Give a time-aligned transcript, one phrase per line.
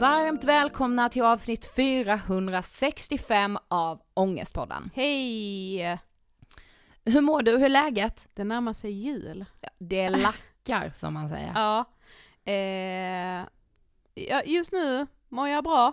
[0.00, 4.90] Varmt välkomna till avsnitt 465 av Ångestpodden.
[4.94, 5.98] Hej!
[7.04, 7.50] Hur mår du?
[7.50, 8.28] Hur är läget?
[8.34, 9.44] Det närmar sig jul.
[9.60, 11.52] Ja, det lackar som man säger.
[11.54, 11.84] Ja.
[12.52, 13.46] Eh,
[14.14, 14.42] ja.
[14.44, 15.92] Just nu mår jag bra.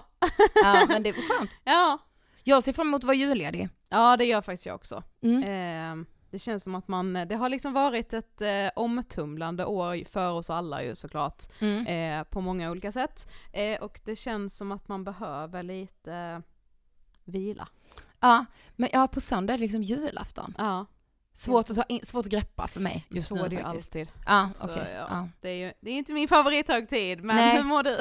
[0.63, 1.51] ja men det är skönt.
[1.63, 1.97] Ja.
[2.43, 3.69] Jag ser fram emot att vara julledig.
[3.89, 5.03] Ja det gör faktiskt jag också.
[5.23, 5.43] Mm.
[5.43, 10.31] Eh, det känns som att man, det har liksom varit ett eh, omtumlande år för
[10.31, 11.87] oss alla ju såklart, mm.
[11.87, 13.29] eh, på många olika sätt.
[13.53, 16.41] Eh, och det känns som att man behöver lite
[17.25, 17.67] vila.
[18.19, 20.53] Ja, men ja på söndag är det liksom julafton.
[20.57, 20.85] Ja.
[21.33, 23.61] Svårt att, ta in, svårt att greppa för mig just Så nu är det ju
[23.61, 24.07] alltid.
[24.25, 24.93] Ja, Så, okay.
[24.93, 25.29] ja.
[25.41, 27.57] Det, är ju, det är inte min favorithögtid, men Nej.
[27.57, 27.97] hur mår du?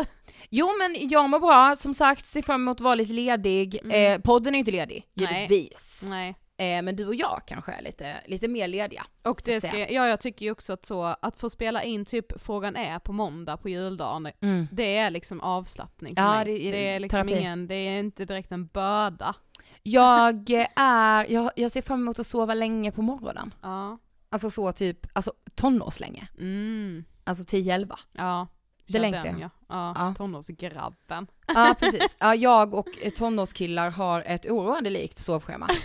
[0.51, 3.81] Jo men jag mår bra, som sagt ser fram emot att vara lite ledig.
[3.83, 4.15] Mm.
[4.15, 6.03] Eh, podden är ju inte ledig, givetvis.
[6.09, 6.35] Nej.
[6.59, 9.03] Eh, men du och jag kanske är lite, lite mer lediga.
[9.25, 12.43] Och det ska, ja jag tycker ju också att så, att få spela in typ
[12.43, 14.67] Frågan är på måndag på juldagen, Mm.
[14.73, 16.45] det är liksom avslappning för Ja, mig.
[16.45, 17.41] det är det är liksom terapi.
[17.41, 19.35] ingen, det är inte direkt en börda.
[19.83, 23.55] Jag är, jag, jag ser fram emot att sova länge på morgonen.
[23.63, 23.99] Ja.
[24.29, 26.29] Alltså så typ, alltså tonårslänge.
[26.39, 27.05] Mm.
[27.25, 27.93] Alltså 10-11.
[28.13, 28.47] Ja.
[28.87, 29.41] Det längtar jag.
[29.41, 30.15] Ja, ja, Ja.
[30.17, 31.27] tonårsgrabben.
[31.47, 32.17] Ja precis.
[32.19, 32.87] Ja, jag och
[33.17, 35.69] tonårskillar har ett oroande likt sovschema.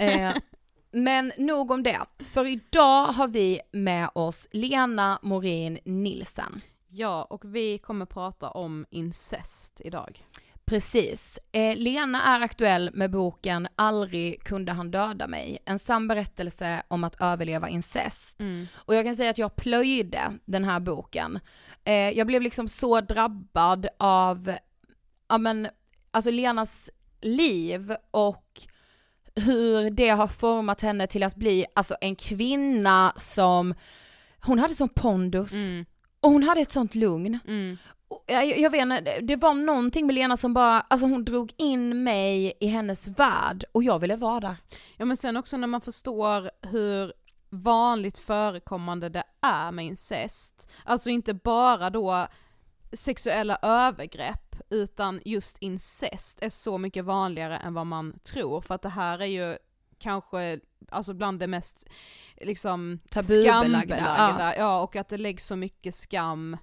[0.00, 0.32] Eh,
[0.92, 2.00] men nog om det.
[2.18, 6.60] För idag har vi med oss Lena Morin Nilsen.
[6.88, 10.24] Ja, och vi kommer prata om incest idag.
[10.64, 11.38] Precis.
[11.52, 15.58] Eh, Lena är aktuell med boken Aldrig kunde han döda mig.
[15.64, 18.38] En sann berättelse om att överleva incest.
[18.74, 21.38] Och jag kan säga att jag plöjde den här boken.
[21.84, 24.52] Eh, jag blev liksom så drabbad av,
[25.28, 25.68] ja men,
[26.10, 26.90] alltså Lenas
[27.20, 28.62] liv och
[29.36, 33.74] hur det har format henne till att bli, alltså en kvinna som,
[34.40, 35.52] hon hade sån pondus
[36.20, 37.38] och hon hade ett sånt lugn.
[38.08, 41.52] Och Jag, jag vet inte, det var någonting med Lena som bara, alltså hon drog
[41.58, 44.56] in mig i hennes värld och jag ville vara där.
[44.96, 47.12] Ja men sen också när man förstår hur
[47.62, 52.26] vanligt förekommande det är med incest, alltså inte bara då
[52.92, 58.82] sexuella övergrepp, utan just incest är så mycket vanligare än vad man tror, för att
[58.82, 59.58] det här är ju
[59.98, 60.60] kanske,
[60.90, 61.88] alltså bland det mest
[62.36, 64.80] liksom skambelagda, ja.
[64.80, 66.56] och att det läggs så mycket skam,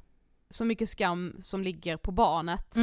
[0.50, 2.76] så mycket skam som ligger på barnet.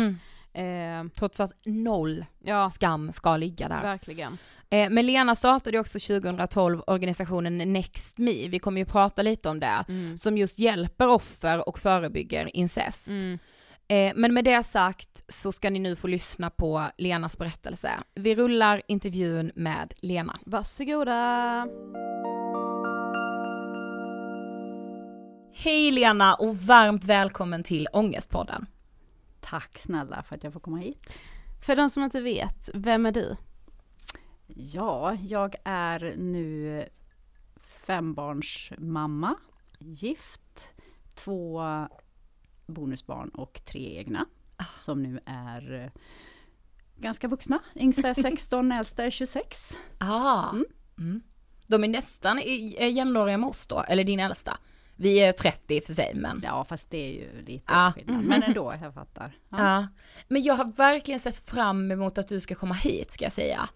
[0.52, 3.82] Eh, Trots att noll ja, skam ska ligga där.
[3.82, 4.38] verkligen.
[4.70, 9.60] Eh, men Lena startade också 2012 organisationen Next Me, vi kommer ju prata lite om
[9.60, 9.84] det,
[10.18, 13.08] som just hjälper offer och förebygger incest.
[13.08, 13.38] Mm.
[13.88, 17.90] Eh, men med det sagt så ska ni nu få lyssna på Lenas berättelse.
[18.14, 20.34] Vi rullar intervjun med Lena.
[20.46, 21.66] Varsågoda!
[25.54, 28.66] Hej Lena och varmt välkommen till Ångestpodden.
[29.40, 31.06] Tack snälla för att jag får komma hit.
[31.67, 33.37] För de som inte vet, vem är du?
[34.46, 36.85] Ja, jag är nu
[37.87, 39.35] fembarnsmamma,
[39.79, 40.70] gift,
[41.14, 41.62] två
[42.67, 44.26] bonusbarn och tre egna
[44.76, 45.93] som nu är
[46.96, 47.58] ganska vuxna.
[47.75, 49.76] Yngsta är 16, äldsta är 26.
[49.99, 50.50] Ah.
[50.99, 51.20] Mm.
[51.67, 52.41] De är nästan
[52.94, 54.58] jämnåriga med oss då, eller din äldsta.
[55.00, 56.40] Vi är 30 i och för sig men.
[56.44, 57.92] Ja, fast det är ju lite Ja.
[57.94, 58.24] skillnad.
[58.24, 59.32] Men ändå, jag fattar.
[59.48, 59.58] Ja.
[59.58, 59.86] Ja.
[60.28, 63.68] Men jag har verkligen sett fram emot att du ska komma hit ska jag säga.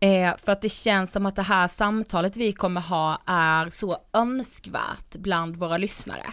[0.00, 3.96] Eh, för att det känns som att det här samtalet vi kommer ha är så
[4.12, 6.24] önskvärt bland våra lyssnare.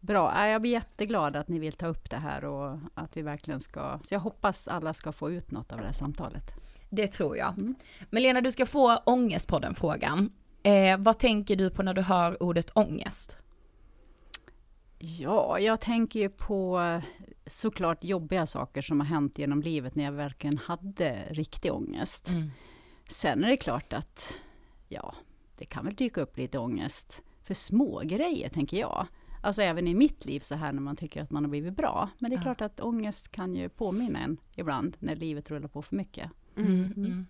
[0.00, 3.22] Bra, Ja, jag blir jätteglad att ni vill ta upp det här och att vi
[3.22, 3.98] verkligen ska...
[4.04, 6.44] Så jag hoppas alla ska få ut något av det här samtalet.
[6.90, 7.74] Det tror jag.
[8.10, 10.30] Men Lena, du ska få ångestpodden-frågan.
[10.68, 13.36] Eh, vad tänker du på när du hör ordet ångest?
[14.98, 17.02] Ja, jag tänker ju på eh,
[17.46, 22.30] såklart jobbiga saker som har hänt genom livet när jag verkligen hade riktig ångest.
[23.08, 24.32] Sen är det klart att,
[24.88, 25.14] ja,
[25.58, 29.06] det kan väl dyka upp lite ångest för små grejer tänker jag.
[29.42, 32.08] Alltså även i mitt liv så här när man tycker att man har blivit bra.
[32.18, 35.82] Men det är klart att ångest kan ju påminna en ibland när livet rullar på
[35.82, 36.30] för mycket.
[36.56, 37.26] Mm.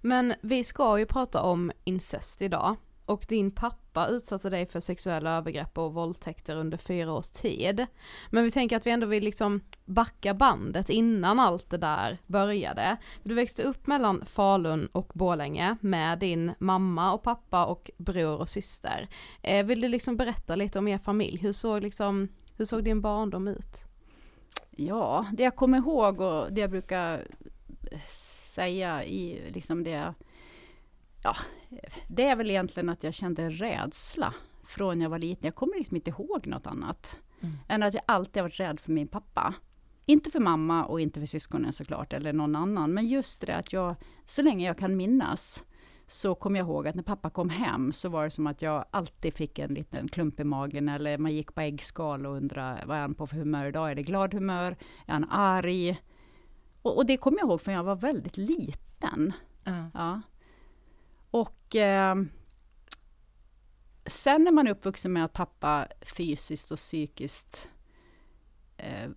[0.00, 2.76] Men vi ska ju prata om incest idag.
[3.08, 7.86] Och din pappa utsatte dig för sexuella övergrepp och våldtäkter under fyra års tid.
[8.30, 12.96] Men vi tänker att vi ändå vill liksom backa bandet innan allt det där började.
[13.22, 18.48] Du växte upp mellan Falun och Borlänge med din mamma och pappa och bror och
[18.48, 19.08] syster.
[19.42, 21.38] Eh, vill du liksom berätta lite om er familj?
[21.42, 23.86] Hur såg liksom, hur såg din barndom ut?
[24.70, 27.26] Ja, det jag kommer ihåg och det jag brukar
[28.58, 30.14] säga i liksom det...
[31.22, 31.36] Ja,
[32.08, 34.34] det är väl egentligen att jag kände rädsla
[34.64, 35.46] från jag var liten.
[35.46, 37.18] Jag kommer liksom inte ihåg något annat.
[37.68, 39.54] Än att jag alltid varit rädd för min pappa.
[40.06, 42.94] Inte för mamma och inte för syskonen såklart, eller någon annan.
[42.94, 45.64] Men just det att jag, så länge jag kan minnas,
[46.06, 48.84] så kommer jag ihåg att när pappa kom hem så var det som att jag
[48.90, 52.96] alltid fick en liten klump i magen eller man gick på äggskal och undrade vad
[52.96, 53.90] är han på för humör idag?
[53.90, 54.76] Är det glad humör?
[55.06, 55.98] Är han arg?
[56.82, 59.32] Och, och det kommer jag ihåg från jag var väldigt liten.
[59.94, 60.20] Ja.
[61.30, 62.16] Och eh,
[64.06, 67.68] sen när man är uppvuxen med att pappa fysiskt och psykiskt
[68.76, 69.10] eh,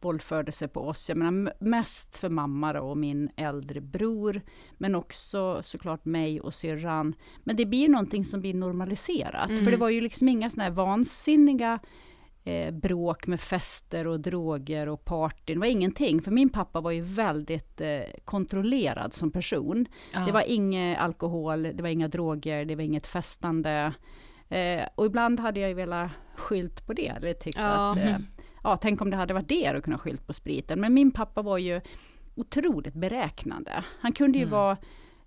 [0.00, 1.08] våldförde sig på oss.
[1.08, 4.42] Jag menar mest för mamma då och min äldre bror,
[4.72, 7.14] men också såklart mig och syrran.
[7.44, 10.64] Men det blir ju någonting som blir normaliserat, för det var ju liksom inga sådana
[10.64, 11.78] här vansinniga
[12.48, 15.54] eh, bråk med fester och droger och partyn.
[15.54, 19.86] Det var ingenting, för min pappa var ju väldigt eh, kontrollerad som person.
[20.26, 23.92] Det var inget alkohol, det var inga droger, det var inget festande.
[24.48, 27.90] Eh, och ibland hade jag ju velat skylt på det, eller tyckt Ja.
[27.90, 28.16] att eh,
[28.64, 30.80] ja, tänk om det hade varit det och kunnat skylt på spriten.
[30.80, 31.80] Men min pappa var ju
[32.34, 33.84] otroligt beräknande.
[34.00, 34.76] Han kunde ju vara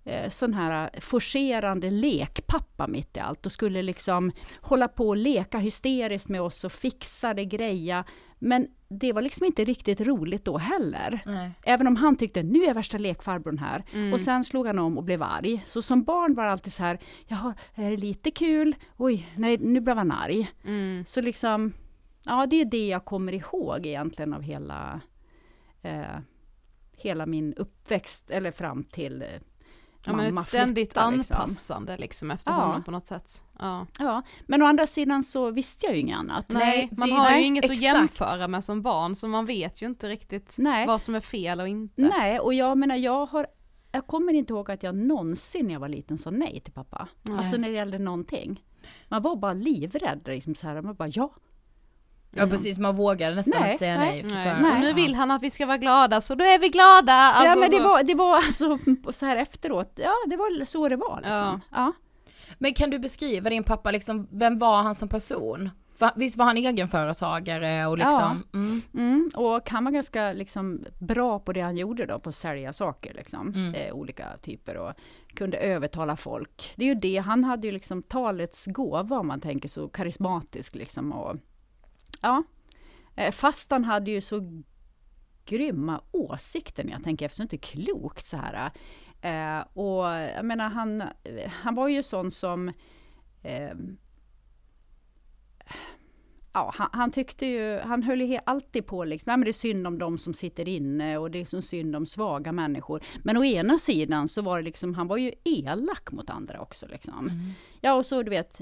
[0.04, 5.58] eh, sån här forcerande lekpappa mitt i allt och skulle liksom hålla på och leka
[5.58, 8.04] hysteriskt med oss och fixa det, greja.
[8.38, 11.20] Men det var liksom inte riktigt roligt då heller.
[11.26, 11.50] Nej.
[11.64, 13.84] Även om han tyckte, nu är värsta lekfarbrorn här.
[13.92, 14.12] Mm.
[14.12, 15.64] Och sen slog han om och blev arg.
[15.66, 18.74] Så som barn var det alltid så här, jaha, är det lite kul?
[18.96, 20.50] Oj, nej, nu blev han arg.
[20.64, 21.04] Mm.
[21.04, 21.72] Så liksom,
[22.24, 25.00] ja det är det jag kommer ihåg egentligen av hela,
[25.82, 26.18] eh,
[26.92, 29.24] hela min uppväxt, eller fram till
[30.04, 31.14] Ja men ett ständigt liksom.
[31.14, 32.56] anpassande liksom efter Ja.
[32.56, 33.44] honom på något sätt.
[33.58, 33.86] Ja.
[33.98, 36.48] Ja, men å andra sidan så visste jag ju inget annat.
[36.48, 37.78] Nej, man har nej, ju inget exakt.
[37.78, 40.86] att jämföra med som barn så man vet ju inte riktigt Nej.
[40.86, 42.02] vad som är fel och inte.
[42.02, 43.46] Nej, och jag menar jag har
[43.92, 47.08] jag kommer inte ihåg att jag någonsin när jag var liten sa nej till pappa.
[47.22, 47.38] Nej.
[47.38, 48.64] Alltså när det gällde någonting.
[49.08, 50.20] Man var bara livrädd.
[50.26, 51.32] Liksom så här, man bara ja.
[52.34, 54.22] Ja precis, man vågade nästan Nej, inte säga nej, nej.
[54.22, 54.56] för Nej.
[54.56, 54.72] så- Nej.
[54.74, 57.12] Och nu vill han att vi ska vara glada så då är vi glada!
[57.12, 58.78] Alltså, ja men det var, det var alltså
[59.12, 61.60] så här efteråt, ja det var så det var liksom.
[61.70, 61.92] Ja.
[62.58, 65.70] Men kan du beskriva din pappa, liksom, vem var han som person?
[65.98, 71.38] För, visst var han egenföretagare och liksom, mm, Mm, och han var ganska liksom, bra
[71.38, 73.14] på det han gjorde då, på att sälja saker.
[73.14, 73.74] Liksom, Mm.
[73.74, 74.92] eh, olika typer och
[75.34, 76.72] kunde övertala folk.
[76.76, 80.74] Det är ju det, han hade ju liksom talets gåva om man tänker så karismatisk
[80.74, 81.12] liksom.
[81.12, 81.36] Och,
[82.22, 82.42] ja.
[83.16, 84.62] Eh, fast han hade ju så
[85.44, 88.70] grymma åsikter jag tänker efter, så inte klokt så här.
[89.20, 91.02] Eh, och jag menar han,
[91.62, 92.68] han var ju sån som
[93.42, 93.72] eh,
[96.52, 99.86] ja, han, han tyckte ju, han höll alltid på liksom, nej men det är synd
[99.86, 103.02] om de som sitter inne och det är som synd om svaga människor.
[103.24, 106.86] Men å ena sidan så var det liksom, han var ju elak mot andra också
[106.86, 107.30] liksom.
[107.80, 108.60] Ja och så du vet,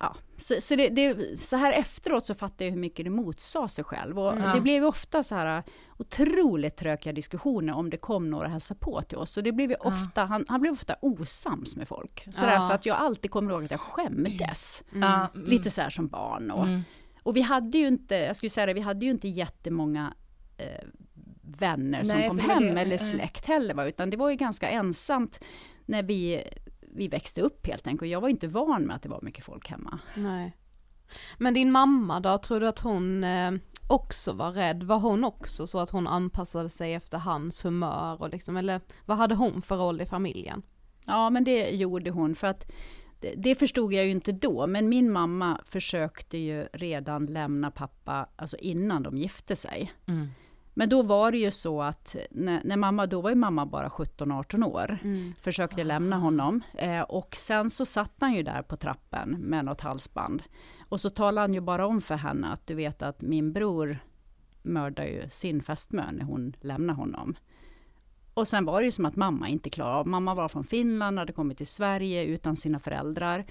[0.00, 3.68] ja, så, så, det, det, så här efteråt så fattar jag hur mycket det motsa
[3.68, 4.18] sig själv.
[4.18, 4.54] Och Ja.
[4.54, 5.62] det blev ju ofta så här
[5.98, 9.30] otroligt trökiga diskussioner om det kom några hälsa på till oss.
[9.30, 12.26] Så det blev ju ofta, han, han blev ofta osams med folk.
[12.32, 14.82] Så, där, så att jag alltid kommer ihåg att jag skämdes.
[14.92, 16.50] ja, mm, Lite så här som barn.
[16.50, 16.80] Och, mm.
[17.22, 20.14] och vi hade ju inte, jag skulle säga det, vi hade ju inte jättemånga
[20.56, 20.86] eh,
[21.42, 23.74] vänner som Nej, kom det var hem det- eller släkt heller.
[23.74, 23.84] Va?
[23.86, 25.40] Utan det var ju ganska ensamt
[25.86, 26.42] när vi,
[26.94, 28.02] vi växte upp helt enkelt.
[28.02, 29.98] Och jag var inte van med att det var mycket folk hemma.
[30.14, 30.56] Nej.
[31.38, 33.52] Men din mamma då, tror du att hon eh,
[33.88, 34.82] också var rädd?
[34.82, 39.16] Var hon också så att hon anpassade sig efter hans humör och liksom, eller vad
[39.16, 40.62] hade hon för roll i familjen?
[41.06, 42.34] Ja, men det gjorde hon.
[42.34, 42.72] för att
[43.20, 48.26] det, det förstod jag ju inte då, men min mamma försökte ju redan lämna pappa,
[48.36, 49.92] alltså innan de gifte sig.
[50.06, 50.28] Mm.
[50.80, 53.88] Men då var det ju så att när, när mamma, då var ju mamma bara
[53.88, 54.98] 17-18 år.
[55.40, 56.62] Försökte lämna honom.
[56.74, 60.42] Eh, och sen så satt han ju där på trappen med något halsband.
[60.88, 63.98] Och så talade han ju bara om för henne att du vet att min bror
[64.62, 67.36] mördar ju sin fästmö när hon lämnar honom.
[68.34, 71.18] Och sen var det ju som att mamma inte klarade av, mamma var från Finland,
[71.18, 73.44] hade kommit till Sverige utan sina föräldrar.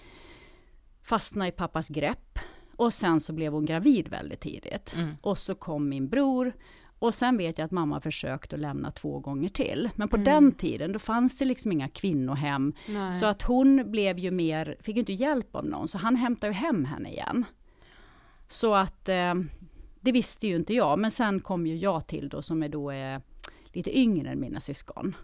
[1.04, 2.40] Fastnade i pappas grepp.
[2.76, 4.94] Och sen så blev hon gravid väldigt tidigt.
[4.96, 5.16] Mm.
[5.22, 6.54] Och så kom min bror.
[7.00, 9.90] Och sen vet jag att mamma försökte att lämna två gånger till.
[9.96, 12.74] Men på den tiden, då fanns det liksom inga kvinnohem.
[12.88, 13.12] Nej.
[13.12, 16.60] Så att hon blev ju mer, fick inte hjälp av någon, så han hämtade ju
[16.60, 17.46] hem henne igen.
[18.48, 19.34] Så att eh,
[20.02, 22.90] det visste ju inte jag, men sen kom ju jag till då som är då
[22.90, 23.22] är
[23.74, 25.16] lite yngre än mina syskon.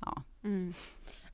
[0.00, 0.22] Ja.
[0.44, 0.74] Mm.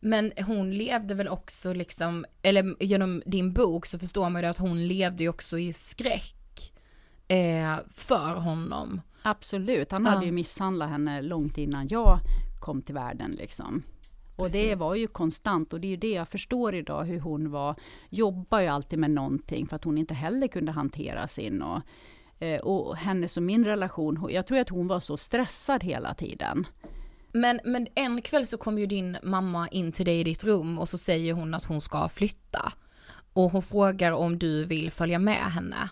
[0.00, 4.58] Men hon levde väl också liksom, eller genom din bok så förstår man ju att
[4.58, 6.72] hon levde ju också i skräck
[7.28, 9.00] eh, för honom.
[9.26, 10.11] Absolut, han Ja.
[10.11, 12.18] hade ju misshandlat henne långt innan jag
[12.61, 13.83] kom till världen liksom.
[14.37, 14.80] Och det Precis.
[14.80, 17.75] var ju konstant och det är ju det jag förstår idag hur hon var.
[18.11, 21.83] Jobbar ju alltid med någonting för att hon inte heller kunde hantera sin och,
[22.42, 24.28] eh, och hennes och min relation.
[24.30, 26.66] Jag tror att hon var så stressad hela tiden.
[27.33, 30.78] Men, men en kväll så kom ju din mamma in till dig i ditt rum
[30.78, 32.73] och så säger hon att hon ska flytta.
[33.33, 35.88] Och hon frågar om du vill följa med henne.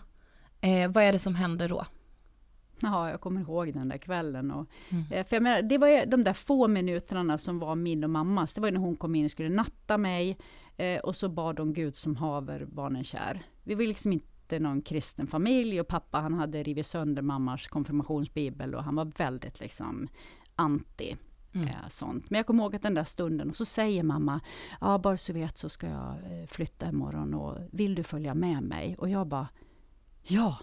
[0.61, 1.85] Eh, vad är det som händer då?
[2.81, 4.51] Ja, jag kommer ihåg den där kvällen.
[4.51, 4.67] Och,
[5.11, 8.53] eh, för jag menar, det var de där få minuterna som var min och mammas.
[8.53, 10.37] Det var när hon kom in och skulle natta mig.
[10.77, 13.41] Eh, och så bad hon Gud som haver barnen kär.
[13.63, 18.75] Vi var liksom inte någon kristen familj och pappa han hade rivit sönder mammas konfirmationsbibel
[18.75, 20.07] och han var väldigt liksom
[20.55, 21.17] anti.
[21.53, 22.29] Eh, sånt.
[22.29, 24.39] Men jag kommer ihåg att den där stunden och så säger mamma,
[24.81, 28.63] ja bara så vet så ska jag eh, flytta imorgon och vill du följa med
[28.63, 28.95] mig?
[28.97, 29.47] Och jag bara,
[30.23, 30.59] ja,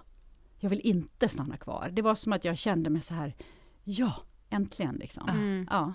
[0.62, 1.90] jag vill inte stanna kvar.
[1.92, 3.34] Det var som att jag kände mig så här,
[3.84, 4.14] ja,
[4.50, 5.28] äntligen liksom.
[5.28, 5.68] Mm.
[5.70, 5.92] Ja.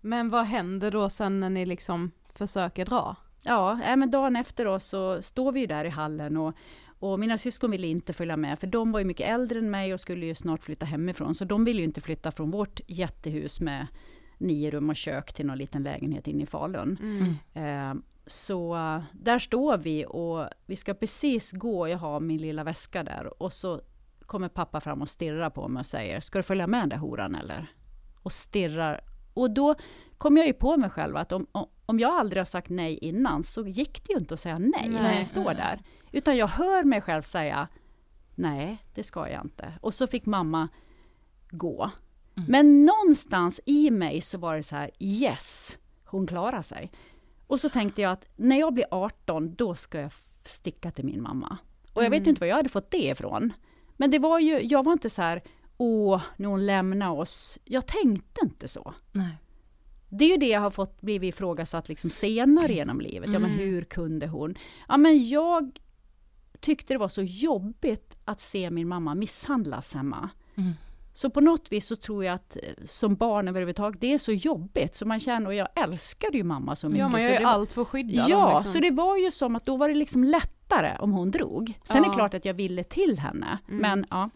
[0.00, 3.16] Men vad händer då sen när ni liksom försöker dra?
[3.42, 6.54] Ja, äh, men dagen efter då så står vi ju där i hallen och,
[6.86, 9.94] och mina syskon ville inte följa med för de var ju mycket äldre än mig
[9.94, 11.34] och skulle ju snart flytta hemifrån.
[11.34, 13.86] Så de ville ju inte flytta från vårt jättehus med
[14.38, 16.98] nio rum och kök till någon liten lägenhet inne i Falun.
[17.02, 17.34] Mm.
[17.54, 18.76] Eh, så
[19.12, 23.52] där står vi och vi ska precis gå, jag har min lilla väska där och
[23.52, 23.80] så
[24.26, 26.96] kommer pappa fram och stirrar på mig och säger Ska du följa med den där
[26.96, 27.66] horan eller?
[28.22, 29.00] Och stirrar.
[29.34, 29.74] Och då
[30.18, 31.46] kom jag ju på mig själv att om,
[31.86, 34.88] om jag aldrig har sagt nej innan så gick det ju inte att säga nej,
[34.88, 35.02] nej.
[35.02, 35.82] när jag står där.
[36.12, 37.68] Utan jag hör mig själv säga
[38.34, 39.72] Nej, det ska jag inte.
[39.80, 40.68] Och så fick mamma
[41.50, 41.90] gå.
[42.36, 42.50] Mm.
[42.50, 46.90] Men någonstans i mig så var det så här, yes, hon klarar sig.
[47.46, 50.12] Och så tänkte jag att när jag blir 18, då ska jag
[50.44, 51.58] sticka till min mamma.
[51.92, 52.28] Och jag vet mm.
[52.28, 53.52] inte var jag hade fått det ifrån.
[53.96, 55.42] Men det var ju, jag var inte så här,
[55.76, 57.58] åh, nu hon lämnar oss.
[57.64, 58.94] Jag tänkte inte så.
[59.12, 59.38] Nej.
[60.08, 63.32] Det är ju det jag har fått blivit ifrågasatt liksom senare genom livet.
[63.32, 63.58] Ja, men mm.
[63.58, 64.54] hur kunde hon?
[64.88, 65.80] Ja, men jag
[66.60, 70.30] tyckte det var så jobbigt att se min mamma misshandlas hemma.
[70.54, 70.72] Mm.
[71.14, 74.32] Så på något vis så tror jag att eh, som barn överhuvudtaget, det är så
[74.32, 74.94] jobbigt.
[74.94, 77.00] Så man känner, och jag älskade ju mamma så mycket.
[77.00, 78.72] Ja, man gör ju allt för att skydda Ja, dem, liksom.
[78.72, 81.78] så det var ju som att då var det liksom lättare om hon drog.
[81.84, 82.04] Sen ja.
[82.04, 83.80] är det klart att jag ville till henne, mm.
[83.80, 84.30] men ja.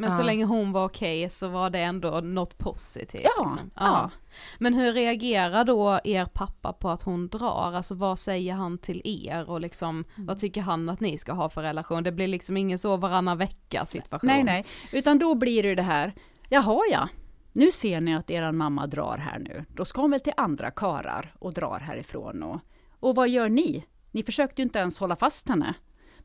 [0.00, 0.16] Men ja.
[0.16, 3.22] så länge hon var okej okay, så var det ändå något positivt.
[3.24, 3.70] Ja, liksom.
[3.74, 3.82] ja.
[3.86, 4.10] ja.
[4.58, 7.72] Men hur reagerar då er pappa på att hon drar?
[7.74, 10.26] Alltså vad säger han till er och liksom mm.
[10.26, 12.02] vad tycker han att ni ska ha för relation?
[12.02, 14.28] Det blir liksom ingen så varannan vecka situation.
[14.28, 16.14] Nej, nej, utan då blir det det här,
[16.48, 17.08] jaha ja,
[17.52, 19.64] nu ser ni att er mamma drar här nu.
[19.74, 22.60] Då ska hon väl till andra karar och drar härifrån och,
[23.00, 23.84] och vad gör ni?
[24.10, 25.74] Ni försökte ju inte ens hålla fast henne.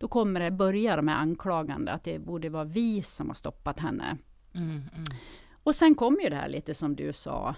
[0.03, 4.17] Då kommer det börja med anklagande, att det borde vara vi som har stoppat henne.
[4.53, 5.03] Mm, mm.
[5.63, 7.55] Och sen kommer ju det här lite som du sa,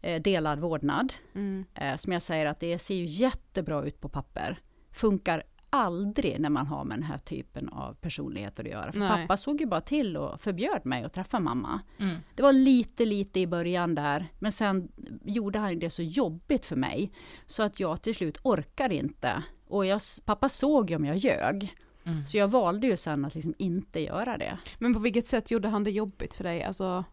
[0.00, 1.12] eh, delad vårdnad.
[1.34, 1.64] Mm.
[1.74, 4.58] Eh, som jag säger att det ser ju jättebra ut på papper.
[4.92, 8.92] Funkar aldrig när man har med den här typen av personligheter att göra.
[8.92, 9.08] För Nej.
[9.08, 11.80] pappa såg ju bara till och förbjöd mig att träffa mamma.
[11.98, 12.16] Mm.
[12.34, 14.92] Det var lite, lite i början där, men sen
[15.24, 17.12] gjorde han det så jobbigt för mig.
[17.46, 19.42] Så att jag till slut orkar inte.
[19.68, 21.74] Och jag, pappa såg ju om jag ljög.
[22.08, 22.26] Mm.
[22.26, 24.58] Så jag valde ju sen att liksom inte göra det.
[24.78, 26.62] Men på vilket sätt gjorde han det jobbigt för dig?
[26.62, 27.04] Alltså,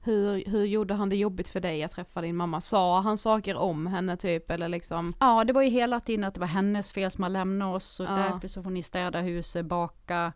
[0.00, 2.60] hur, hur gjorde han det jobbigt för dig att träffa din mamma?
[2.60, 5.12] Sa han saker om henne typ eller liksom?
[5.20, 8.00] Ja, det var ju hela tiden att det var hennes fel som har lämnat oss
[8.00, 8.16] och ja.
[8.16, 10.32] därför så får ni städa huset, baka,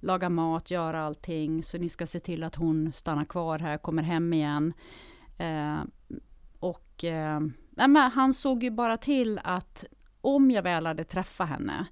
[0.00, 1.62] laga mat, göra allting.
[1.62, 4.72] Så ni ska se till att hon stannar kvar här, kommer hem igen.
[5.38, 5.80] Eh,
[6.58, 7.40] och eh,
[8.14, 9.84] han såg ju bara till att
[10.20, 11.86] om jag väl hade träffat henne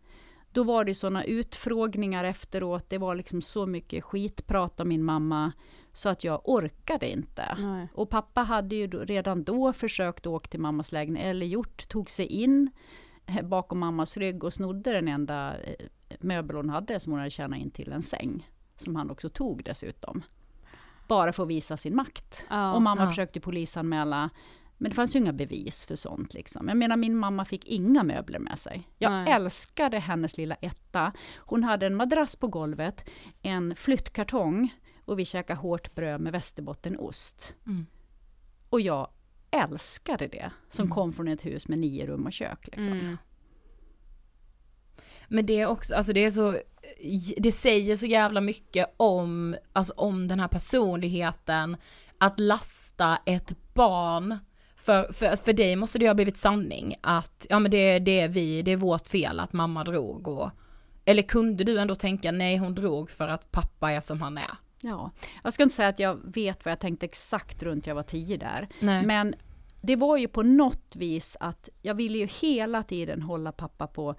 [0.53, 2.85] då var det sådana utfrågningar efteråt.
[2.89, 5.53] Det var liksom så mycket skitprat om min mamma
[5.93, 7.57] så att jag orkade inte.
[7.59, 7.89] Nej.
[7.95, 12.27] Och pappa hade ju redan då försökt åka till mammas lägenhet, eller gjort, tog sig
[12.27, 12.71] in
[13.27, 15.87] eh, bakom mammas rygg och snodde den enda eh,
[16.21, 18.51] möbel hon hade som hon hade tjänat in till en säng.
[18.77, 20.23] Som han också tog dessutom.
[21.09, 22.45] Bara för att visa sin makt.
[22.51, 23.09] Ja, och mamma ja.
[23.09, 24.31] försökte polisanmäla
[24.81, 26.35] men det fanns ju inga bevis för sånt.
[26.35, 26.69] Liksom.
[26.69, 28.89] Jag menar, min mamma fick inga möbler med sig.
[28.99, 29.33] Jag Nej.
[29.33, 31.13] älskade hennes lilla etta.
[31.37, 33.09] Hon hade en madrass på golvet,
[33.43, 37.55] en flyttkartong och vi käkade hårt bröd med västerbottenost.
[37.67, 37.87] Mm.
[38.69, 39.09] Och jag
[39.51, 40.95] älskade det, som mm.
[40.95, 42.67] kom från ett hus med nio rum och kök.
[42.67, 42.93] Liksom.
[42.93, 43.17] Mm.
[45.29, 46.59] Men det är också, alltså det är så,
[47.37, 51.77] det säger så jävla mycket om, alltså om den här personligheten,
[52.19, 54.39] att lasta ett barn
[54.81, 58.29] för, för, för dig måste det ha blivit sanning att, ja men det, det är
[58.29, 60.51] vi, det är vårt fel att mamma drog och,
[61.05, 64.51] eller kunde du ändå tänka nej hon drog för att pappa är som han är?
[64.83, 65.11] Ja,
[65.45, 68.37] jag ska inte säga att jag vet vad jag tänkte exakt runt jag var tio
[68.37, 69.07] där, nej.
[69.07, 69.35] men
[69.81, 74.15] det var ju på något vis att jag ville ju hela tiden hålla pappa på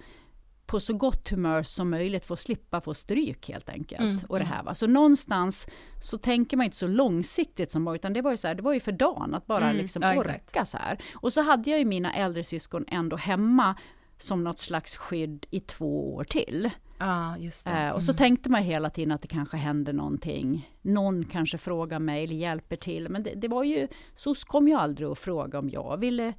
[0.72, 4.00] på så gott humör som möjligt för att slippa få stryk helt enkelt.
[4.00, 4.74] Mm, och det här, va?
[4.74, 5.66] Så någonstans
[6.00, 8.62] så tänker man inte så långsiktigt som barn, utan det var ju, så här, det
[8.62, 10.68] var ju för dagen att bara mm, liksom ja, orka exakt.
[10.68, 10.98] så här.
[11.14, 13.76] Och så hade jag ju mina äldre syskon ändå hemma
[14.18, 16.70] som något slags skydd i två år till.
[16.98, 18.18] Ah, just eh, och så mm.
[18.18, 20.70] tänkte man hela tiden att det kanske händer någonting.
[20.82, 23.08] Någon kanske frågar mig eller hjälper till.
[23.08, 26.34] Men det, det var ju, SOS kom ju aldrig att fråga om jag ville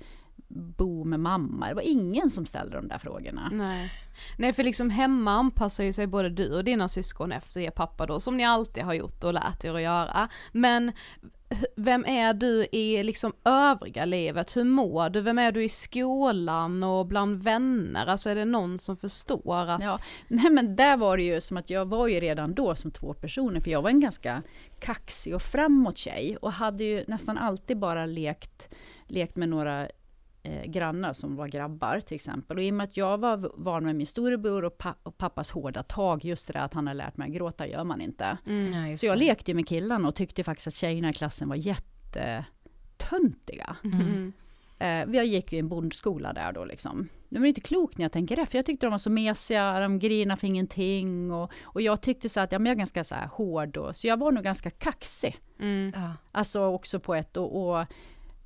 [0.47, 1.67] bo med mamma.
[1.67, 3.49] Det var ingen som ställde de där frågorna.
[3.53, 3.91] Nej.
[4.37, 8.05] Nej för liksom hemma anpassar ju sig både du och dina syskon efter er pappa
[8.05, 10.29] då, som ni alltid har gjort och lärt er att göra.
[10.51, 10.91] Men
[11.75, 14.57] vem är du i liksom övriga livet?
[14.57, 15.21] Hur mår du?
[15.21, 18.05] Vem är du i skolan och bland vänner?
[18.05, 19.83] Alltså är det någon som förstår att...
[19.83, 22.91] Ja, nej men där var det ju som att jag var ju redan då som
[22.91, 24.41] två personer, för jag var en ganska
[24.79, 28.69] kaxig och framåt tjej och hade ju nästan alltid bara lekt,
[29.07, 29.87] lekt med några
[30.43, 32.57] eh, grannar som var grabbar till exempel.
[32.57, 35.51] Och i och med att jag var van med min storebror och, pa och pappas
[35.51, 38.37] hårda tag, just det där att han har lärt mig att gråta gör man inte.
[38.45, 42.45] Mm, så jag lekte med killarna och tyckte faktiskt att tjejerna i klassen var jätte
[42.97, 43.75] töntiga.
[43.83, 44.33] Mm.
[44.79, 47.09] Eh, vi gick ju i en bondskola där då liksom.
[47.29, 48.57] Det var inte klokt när jag tänker efter.
[48.57, 51.31] Jag tyckte de var så mesiga, de grinade för ingenting.
[51.31, 53.93] Och, och jag tyckte så att ja, men jag är ganska så här hård då,
[53.93, 55.39] så jag var nog ganska kaxig.
[55.59, 55.91] Mm.
[55.95, 56.13] Ja.
[56.31, 57.87] Alltså också på ett och, och,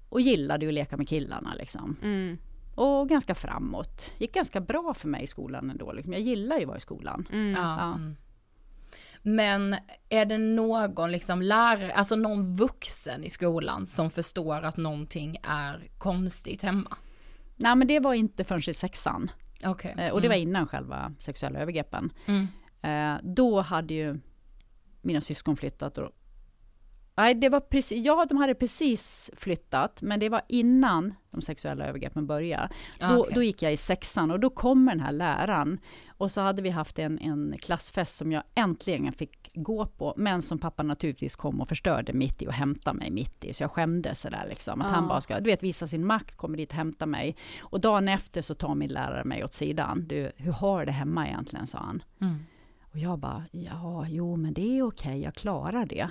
[0.09, 1.95] och gillade ju att leka med killarna liksom.
[2.03, 2.37] Mm.
[2.75, 4.11] Och ganska framåt.
[4.17, 5.91] Gick ganska bra för mig i skolan ändå.
[5.91, 6.13] Liksom.
[6.13, 7.27] Jag gillar ju att vara i skolan.
[7.31, 7.51] Mm.
[7.51, 7.77] Ja.
[7.79, 7.95] Ja.
[7.95, 8.15] Mm.
[9.21, 9.75] Men
[10.09, 15.89] är det någon liksom lärare, alltså någon vuxen i skolan som förstår att någonting är
[15.97, 16.97] konstigt hemma?
[17.55, 19.31] Nej men det var inte förrän i sexan.
[19.65, 19.95] Okej.
[19.97, 22.13] Eh, och det var innan själva sexuella övergreppen.
[22.25, 22.47] Mm.
[22.81, 24.19] Eh, då hade ju
[25.01, 25.97] mina syskon flyttat.
[25.97, 26.11] Och,
[27.17, 31.85] nej, det var precis, ja, de hade precis flyttat, men det var innan de sexuella
[31.85, 32.69] övergreppen började.
[32.99, 33.33] Då, Okej.
[33.35, 35.79] då gick jag i sexan och då kommer den här läraren.
[36.17, 40.41] Och så hade vi haft en, en klassfest som jag äntligen fick gå på, men
[40.41, 43.53] som pappa naturligtvis kom och förstörde mitt i och hämtade mig mitt i.
[43.53, 44.81] Så jag skämdes sådär liksom.
[44.81, 44.95] Att Ja.
[44.95, 47.35] han bara ska, du vet, visa sin makt, kommer dit och hämta mig.
[47.59, 50.07] Och dagen efter så tar min lärare mig åt sidan.
[50.07, 52.03] Du, hur har det hemma egentligen, sa han.
[52.21, 52.35] Mm.
[52.91, 56.09] Och jag bara, ja, jo, men det är okej, jag klarar det.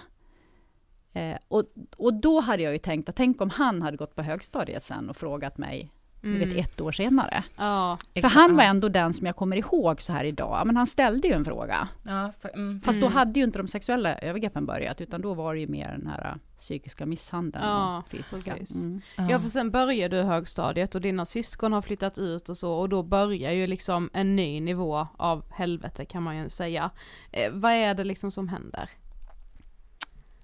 [1.16, 1.64] Eh, och,
[1.96, 5.10] och då hade jag ju tänkt att tänk om han hade gått på högstadiet sen
[5.10, 7.44] och frågat mig, du vet ett år senare.
[7.56, 7.98] Ja.
[8.00, 10.66] För Exakt, han var ändå den som jag kommer ihåg så här idag.
[10.66, 11.88] Men han ställde ju en fråga.
[12.02, 12.80] Ja, för, mm.
[12.80, 15.88] Fast då hade ju inte de sexuella övergreppen börjat, utan då var det ju mer
[15.98, 18.56] den här äh, psykiska misshandeln Ja, och fysiska.
[18.74, 19.00] Mm.
[19.16, 22.88] Ja för sen börjar du högstadiet och dina syskon har flyttat ut och så och
[22.88, 26.90] då börjar ju liksom en ny nivå av helvete kan man ju säga.
[27.32, 28.90] Eh, vad är det liksom som händer?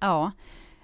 [0.00, 0.32] Ja.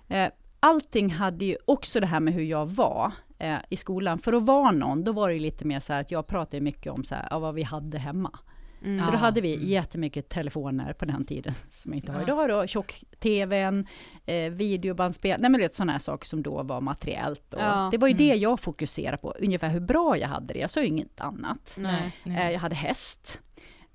[0.08, 0.28] Eh,
[0.60, 4.18] allting hade ju också det här med hur jag var eh, i skolan.
[4.18, 6.92] För att vara någon, då var det lite mer så här att jag pratade mycket
[6.92, 8.38] om så här, ja, vad vi hade hemma.
[8.84, 9.04] Mm.
[9.04, 12.24] För då hade vi jättemycket telefoner på den tiden, som jag inte har Ja.
[12.26, 12.66] idag då.
[12.66, 13.86] Tjock-tvn,
[14.26, 17.54] eh, videobandspel, nej men det sådana här saker som då var materiellt.
[17.58, 17.88] Ja.
[17.92, 18.40] Det var ju det Mm.
[18.42, 20.60] jag fokuserade på, ungefär hur bra jag hade det.
[20.60, 21.74] Jag sa ju inget annat.
[21.78, 22.12] Nej.
[22.26, 23.40] Eh, jag hade häst.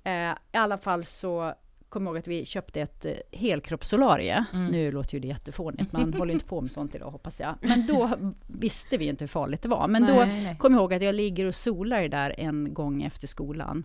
[0.04, 1.54] Eh, I alla fall så
[1.94, 4.44] kommer ihåg att vi köpte ett eh, helkroppssolarie.
[4.52, 4.66] Mm.
[4.66, 7.54] Nu låter ju det jättefånigt, man håller inte på med sånt idag hoppas jag.
[7.60, 8.10] Men då
[8.46, 9.88] visste vi ju inte hur farligt det var.
[9.88, 10.56] Men då Nej, nej.
[10.58, 13.84] kommer jag ihåg att jag ligger och solar där en gång efter skolan.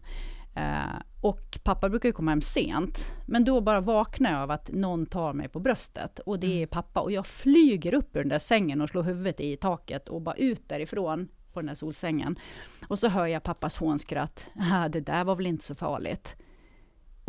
[0.55, 2.97] Eh, och pappa brukar ju komma hem sent.
[3.27, 6.19] Men då bara vaknar jag av att någon tar mig på bröstet.
[6.19, 6.99] Och det är pappa.
[6.99, 10.35] Och jag flyger upp ur den där sängen och slår huvudet i taket och bara
[10.35, 12.39] ut därifrån på den där solsängen.
[12.87, 14.45] Och så hör jag pappas hånskratt.
[14.73, 16.35] "Ah, Det där var väl inte så farligt.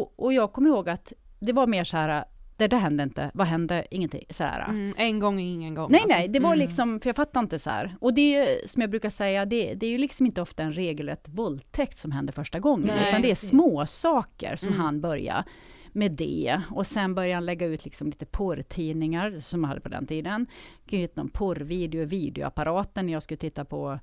[0.00, 2.24] Och, och jag kommer ihåg att det var mer så här,
[2.56, 4.24] det där hände inte, vad hände, ingenting.
[4.30, 4.68] Så här.
[4.68, 5.90] Mm, en gång är ingen gång.
[5.90, 6.16] Nej, alltså.
[6.18, 6.58] nej, det var Mm.
[6.58, 7.96] liksom, för jag fattar inte så här.
[8.00, 10.62] Och det är ju, som jag brukar säga, det, det är ju liksom inte ofta
[10.62, 13.48] en regelrätt våldtäkt som händer första gången, Nej, utan det är precis.
[13.48, 14.80] små saker som Mm.
[14.80, 15.44] han börjar
[15.92, 16.60] med det.
[16.70, 20.46] Och sen började han lägga ut liksom lite porrtidningar, som man hade på den tiden.
[20.90, 23.98] Ut någon porrvideo i videoapparaten när jag skulle titta på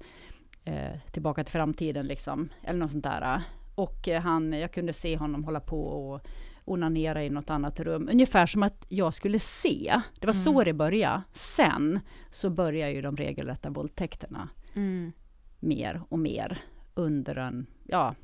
[0.63, 0.73] eh,
[1.11, 3.41] Tillbaka till framtiden, liksom, eller något sånt där.
[3.77, 6.21] Och eh, han, jag kunde se honom hålla på och
[6.65, 8.09] onanera i något annat rum.
[8.11, 10.01] Ungefär som att jag skulle se.
[10.19, 11.21] Det var så det började.
[11.33, 11.99] Sen
[12.31, 15.11] så börjar ju de regelrätta våldtäkterna Mm.
[15.59, 16.61] mer och mer
[16.93, 18.15] under en, ja,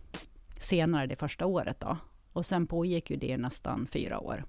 [0.60, 1.98] senare det första året då.
[2.34, 4.46] Och sen pågick ju det nästan fyra år.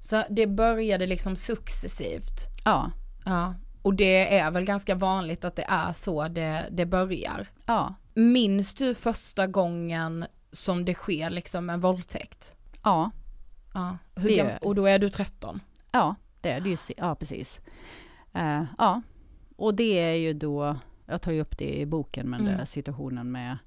[0.00, 2.46] Så det började liksom successivt.
[2.64, 2.90] Ja,
[3.24, 3.54] Ja.
[3.82, 7.46] Och det är väl ganska vanligt att det är så det, det börjar.
[7.66, 12.54] ja, Minns du första gången som det sker liksom en våldtäkt?
[12.84, 13.10] ja,
[13.74, 13.98] Ja.
[14.14, 15.60] Hur Det- gam- och då är du 13?
[15.92, 17.60] ja, det är det ju, ja precis.
[18.32, 19.02] Eh, ja,
[19.56, 22.56] och det är ju då, jag tar ju upp det i boken, men Mm.
[22.56, 23.58] den situationen med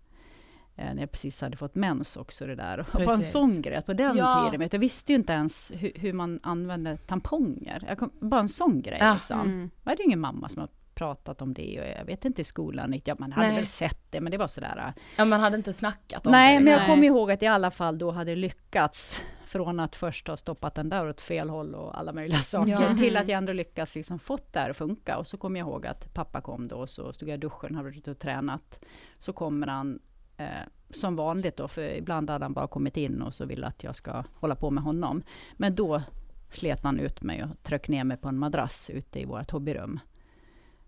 [0.77, 2.79] eh, när jag precis hade fått mens också det där.
[2.79, 4.49] Och bara en sån grej, på den Ja.
[4.51, 7.85] tiden, jag visste ju inte ens hur, hur man använde tamponger.
[7.87, 9.13] Jag kom, bara en sån grej Ja.
[9.13, 9.39] liksom.
[9.39, 9.69] Mm.
[9.83, 12.43] Det var det ingen mamma som har pratat om det och jag vet inte i
[12.43, 13.55] skolan, ja man hade Nej.
[13.55, 14.93] väl sett det men det var sådär.
[15.17, 16.63] Ja man hade inte snackat om Nej det.
[16.63, 16.93] men jag liksom.
[16.95, 20.89] kommer ihåg att i alla fall då hade lyckats från att först ha stoppat den
[20.89, 22.97] där åt fel håll och alla möjliga saker Ja.
[22.97, 25.17] till att jag ändå lyckas liksom fått det här att funka.
[25.17, 27.75] Och så kommer jag ihåg att pappa kom då och så stod jag i duschen,
[27.75, 28.79] hade varit och tränat.
[29.19, 29.99] Så kommer han
[30.37, 30.45] eh,
[30.89, 33.95] som vanligt då, för ibland hade han bara kommit in och så ville att jag
[33.95, 35.23] ska hålla på med honom.
[35.53, 36.01] Men då
[36.49, 39.99] slet han ut mig och tryckte ner mig på en madrass ute i vårt hobbyrum.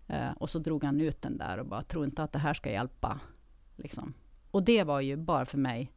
[0.08, 2.54] Eh, och så drog han ut den där och bara, tro inte att det här
[2.54, 3.20] ska hjälpa.
[3.76, 4.14] Liksom.
[4.50, 5.92] Och det var ju bara för mig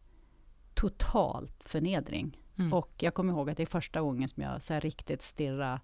[0.73, 2.37] totalt förnedring.
[2.57, 2.73] Mm.
[2.73, 5.79] Och jag kommer ihåg att det är första gången som jag så riktigt stirrar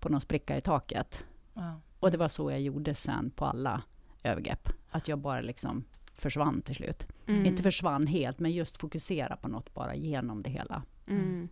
[0.00, 1.24] på någon spricka i taket.
[1.54, 1.80] Ja.
[2.00, 3.82] Och det var så jag gjorde sen på alla
[4.22, 4.68] övergrepp.
[4.90, 7.06] Att jag bara liksom försvann till slut.
[7.26, 7.46] Mm.
[7.46, 10.82] Inte försvann helt, men just fokusera på något bara genom det hela.
[11.06, 11.48] Mm.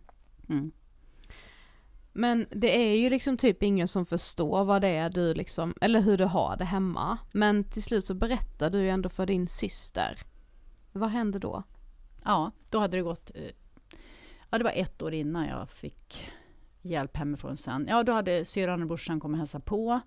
[2.13, 6.01] Men det är ju liksom typ ingen som förstår vad det är du liksom, eller
[6.01, 7.17] hur du har det hemma.
[7.31, 10.17] Men till slut så berättar du ju ändå för din syster.
[10.91, 11.63] Vad hände då?
[12.23, 13.31] Ja, då hade det gått...
[13.35, 13.51] Eh,
[14.49, 16.31] ja, det var ett år innan jag fick
[16.81, 17.85] hjälp hemifrån sen.
[17.89, 19.99] Ja, då hade syrran och brorsan kommit och hälsat på.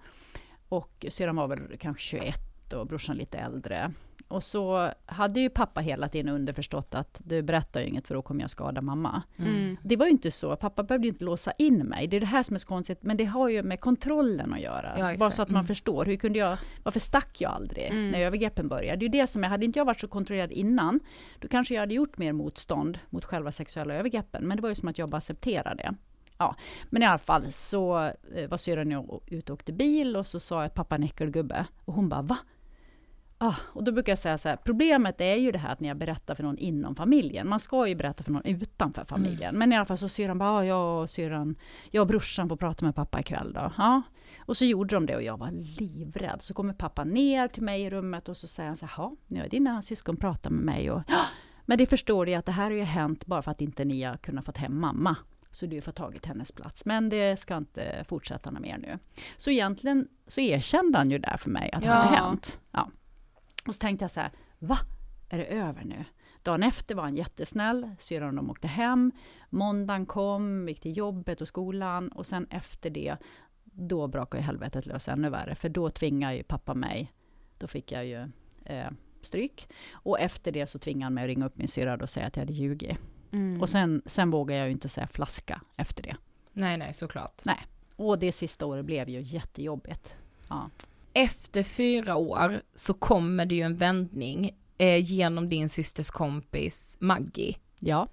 [0.68, 3.92] Och syrran var väl kanske 21 och brorsan lite äldre.
[4.28, 8.22] Och så hade ju pappa hela tiden underförstått att du berättar ju inget för då
[8.22, 9.22] kommer jag skada mamma.
[9.38, 9.76] Mm.
[9.82, 10.56] Det var ju inte så.
[10.56, 12.06] Pappa behövde ju inte låsa in mig.
[12.06, 12.98] Det är det här som är så konstigt.
[13.02, 14.94] Men det har ju med kontrollen att göra.
[15.12, 15.16] Ja.
[15.18, 15.66] Bara så att man Mm.
[15.66, 16.04] förstår.
[16.04, 18.10] Hur kunde jag, varför stack jag aldrig Mm.
[18.10, 18.96] när övergreppen började?
[18.96, 21.00] Det är ju det som jag, hade inte jag varit så kontrollerad innan,
[21.40, 24.44] då kanske jag hade gjort mer motstånd mot själva sexuella övergreppen.
[24.48, 25.94] Men det var ju som att jag bara accepterade det.
[26.38, 26.56] Ja,
[26.90, 27.98] men i alla fall så
[28.34, 31.02] eh, var syrran och ute och åkte bil och så sa jag att pappa en
[31.02, 31.66] äckelgubbe.
[31.84, 32.38] Och hon bara va?
[33.38, 35.88] Ah, och då brukar jag säga så här, problemet är ju det här att när
[35.88, 37.48] jag berättar för någon inom familjen.
[37.48, 39.54] Man ska ju berätta för någon utanför familjen.
[39.58, 41.56] Men i alla fall så syrran bara, ah, jag och syrran,
[41.90, 43.72] jag och brorsan får prata med pappa ikväll då.
[43.78, 44.02] Ja.
[44.38, 46.42] Och så gjorde de det och jag var livrädd.
[46.42, 49.12] Så kommer pappa ner till mig i rummet och så säger han så här, "Ja,
[49.26, 51.20] nu har dina syskon pratat med mig och "Ja,
[51.64, 54.02] men det förstår du att det här har ju hänt bara för att inte ni
[54.02, 55.16] har kunnat få hem mamma.
[55.50, 56.84] Så du får tagit hennes plats.
[56.84, 58.98] Men det ska inte fortsätta något mer nu.
[59.36, 61.94] Så egentligen så erkände han ju där för mig att det Ja.
[61.94, 62.60] hade hänt.
[62.72, 62.88] Ja.
[63.66, 64.78] Och så tänkte jag så här, va?
[65.28, 66.04] Är det över nu?
[66.42, 69.12] Dagen efter var han jättesnäll, syrran och de åkte hem.
[69.50, 73.16] Måndagen kom, gick till jobbet och skolan och sen efter det,
[73.64, 75.54] då brakade ju helvetet lös ännu värre.
[75.54, 77.12] För då tvingade ju pappa mig,
[77.58, 78.28] då fick jag ju
[78.64, 78.90] eh,
[79.22, 79.68] stryk.
[79.92, 82.36] Och efter det så tvingade han mig att ringa upp min syrra och säga att
[82.36, 82.98] jag hade ljugit.
[83.32, 83.60] Mm.
[83.60, 86.16] Och sen, sen vågade jag ju inte säga flaska efter det.
[86.52, 87.42] Nej, nej, såklart.
[87.96, 90.14] Och det sista året blev ju jättejobbigt.
[90.48, 90.70] Ja.
[91.18, 97.56] Efter fyra år så kommer det ju en vändning eh, genom din systers kompis Maggie.
[97.80, 98.08] Ja.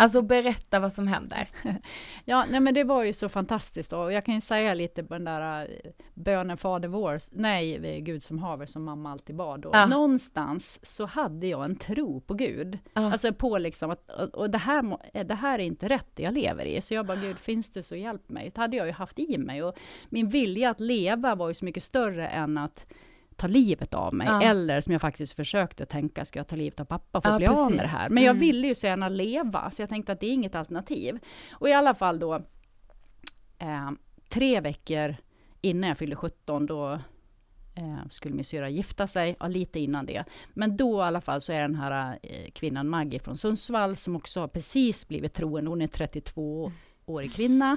[0.00, 1.48] Alltså berätta vad som händer.
[2.24, 5.14] Ja, nej men det var ju så fantastiskt och jag kan ju säga lite på
[5.14, 9.64] den där eh, bönen Fader vår, nej Gud som haver som mamma alltid bad.
[9.66, 9.86] Och Ja.
[9.86, 12.78] Någonstans så hade jag en tro på Gud.
[12.94, 13.12] Ja.
[13.12, 16.34] Alltså på liksom att, och- det här, eh, det här är inte rätt det jag
[16.34, 16.82] lever i.
[16.82, 18.50] Så jag bara, Gud finns du så hjälp mig.
[18.54, 19.74] Det hade jag ju haft i mig och
[20.08, 22.86] min vilja att leva var ju så mycket större än att
[23.40, 24.26] ta livet av mig.
[24.26, 24.42] Ja.
[24.42, 27.48] Eller som jag faktiskt försökte tänka, ska jag ta livet av pappa för att Ja,
[27.52, 27.98] bli av med det precis.
[27.98, 28.10] här?
[28.10, 28.40] Men jag Mm.
[28.40, 31.18] ville ju så gärna leva, så jag tänkte att det är inget alternativ.
[31.52, 32.34] Och i alla fall då,
[33.58, 33.90] eh,
[34.28, 35.16] tre veckor
[35.60, 36.92] innan jag fyllde 17, då
[37.74, 40.24] eh, skulle min syra gifta sig, ja, lite innan det.
[40.54, 44.16] Men då i alla fall så är den här eh, kvinnan Maggie från Sundsvall, som
[44.16, 46.72] också har precis blivit troende, hon är 32
[47.12, 47.76] årig kvinna.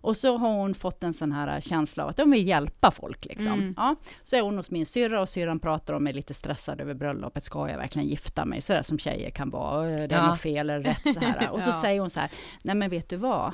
[0.00, 3.24] Och så har hon fått en sån här känsla av att de vill hjälpa folk.
[3.24, 3.52] Liksom.
[3.52, 3.74] Mm.
[3.76, 6.94] Ja, så är hon hos min syrra och syrran pratar om är lite stressad över
[6.94, 7.44] bröllopet.
[7.44, 8.60] Ska jag verkligen gifta mig?
[8.60, 9.90] Sådär som tjejer kan vara.
[9.90, 10.26] "Äh, Det är Ja.
[10.26, 11.14] något fel eller rätt.
[11.14, 11.50] Så här.
[11.52, 11.80] Och så Ja.
[11.80, 12.30] säger hon så här,
[12.62, 13.52] nej men vet du vad?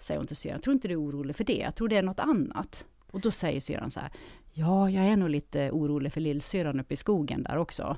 [0.00, 1.56] Säger hon till syrran, jag tror inte du är orolig för det.
[1.56, 2.84] Jag tror det är något annat.
[3.10, 4.10] Och då säger syrran så här,
[4.52, 7.96] ja jag är nog lite orolig för lillsyrran uppe i skogen där också.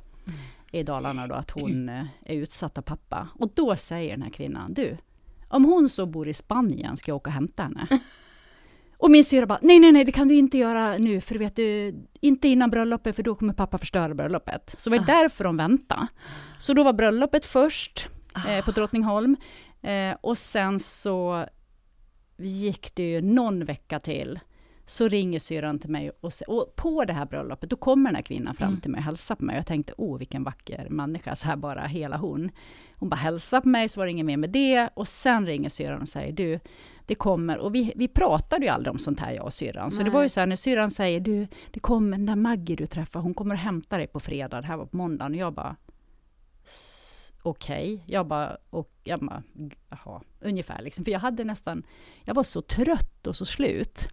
[0.70, 1.88] I Dalarna då, att hon
[2.24, 3.28] är utsatt av pappa.
[3.38, 4.96] Och då säger den här kvinnan, du,
[5.54, 7.88] om hon så bor i Spanien ska jag åka och hämta henne.
[8.96, 11.56] Och min syrra bara, nej, nej, nej, det kan du inte göra nu, för vet
[11.56, 14.74] du, inte innan bröllopet, för då kommer pappa förstöra bröllopet.
[14.78, 16.06] Så det var därför de väntade.
[16.58, 18.08] Så då var bröllopet först,
[18.48, 19.36] eh, på Drottningholm.
[19.82, 21.46] Eh, och sen så
[22.36, 24.40] gick det ju någon vecka till.
[24.86, 28.22] Så ringer syrran till mig och, och på det här bröllopet, då kommer den här
[28.22, 28.80] kvinnan fram Mm.
[28.80, 29.56] till mig och hälsar på mig.
[29.56, 32.50] Jag tänkte, åh vilken vacker människa, så här bara hela hon.
[32.94, 34.88] Hon bara hälsar på mig, så var det inget mer med det.
[34.94, 36.60] Och sen ringer syrran och säger, du,
[37.06, 39.90] det kommer, och vi, vi pratade ju aldrig om sånt här jag och syrran.
[39.90, 40.12] Så det Nej.
[40.12, 43.20] var ju så här, när syrran säger, du, det kommer den där Maggie du träffar,
[43.20, 45.32] hon kommer att hämta dig på fredag, det här var på måndagen.
[45.32, 45.76] Och jag bara,
[46.64, 48.02] "S- okej.
[48.06, 49.42] Jag bara, och jag bara,
[49.90, 51.04] jaha, ungefär liksom.
[51.04, 51.82] För jag hade nästan,
[52.24, 54.08] jag var så trött och så slut.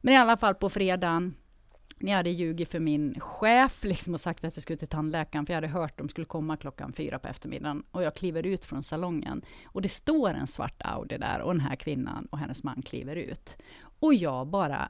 [0.00, 1.34] Men i alla fall på fredagen,
[1.98, 5.46] när jag hade ljugit för min chef liksom, och sagt att jag skulle till tandläkaren,
[5.46, 7.84] för jag hade hört att de skulle komma klockan fyra på eftermiddagen.
[7.90, 9.42] Och jag kliver ut från salongen.
[9.64, 13.16] Och det står en svart Audi där och den här kvinnan och hennes man kliver
[13.16, 13.56] ut.
[14.00, 14.88] Och jag bara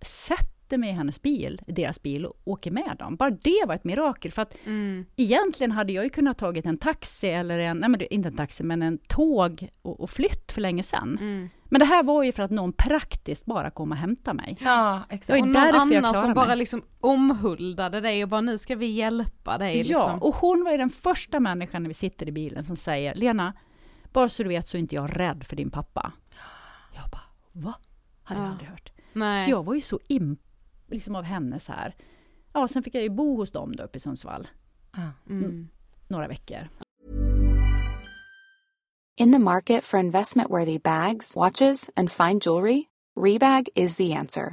[0.00, 3.16] sätter mig i hennes bil, deras bil, och åker med dem.
[3.16, 5.06] Bara det var ett mirakel, för att Mm.
[5.16, 8.62] egentligen hade jag ju kunnat tagit en taxi, eller en, nej men inte en taxi,
[8.64, 11.18] men en tåg och, och flytt för länge sedan.
[11.20, 11.48] Mm.
[11.64, 14.56] Men det här var ju för att någon praktiskt bara kom och hämta mig.
[14.60, 15.40] Ja, exakt.
[15.40, 16.34] Och någon jag annan som mig.
[16.34, 20.22] bara liksom omhuldade dig och bara nu ska vi hjälpa dig Ja, liksom.
[20.22, 23.52] och hon var ju den första människan när vi sitter i bilen som säger Lena,
[24.12, 26.12] bara så du vet så är inte jag rädd för din pappa.
[26.94, 27.74] Jag bara, va?
[28.22, 28.52] Hade jag Ja.
[28.52, 28.92] aldrig hört.
[29.12, 29.44] Nej.
[29.44, 30.40] Så jag var ju så imp
[30.92, 31.94] liksom av henne så här.
[32.52, 34.48] Ja, sen fick jag ju bo hos dem då uppe i Sundsvall
[34.96, 35.12] Ja.
[35.30, 35.68] Mm.
[36.08, 36.68] några veckor.
[39.16, 42.84] In the market for investment-worthy bags, watches, and fine jewelry,
[43.20, 44.52] Rebag is the answer.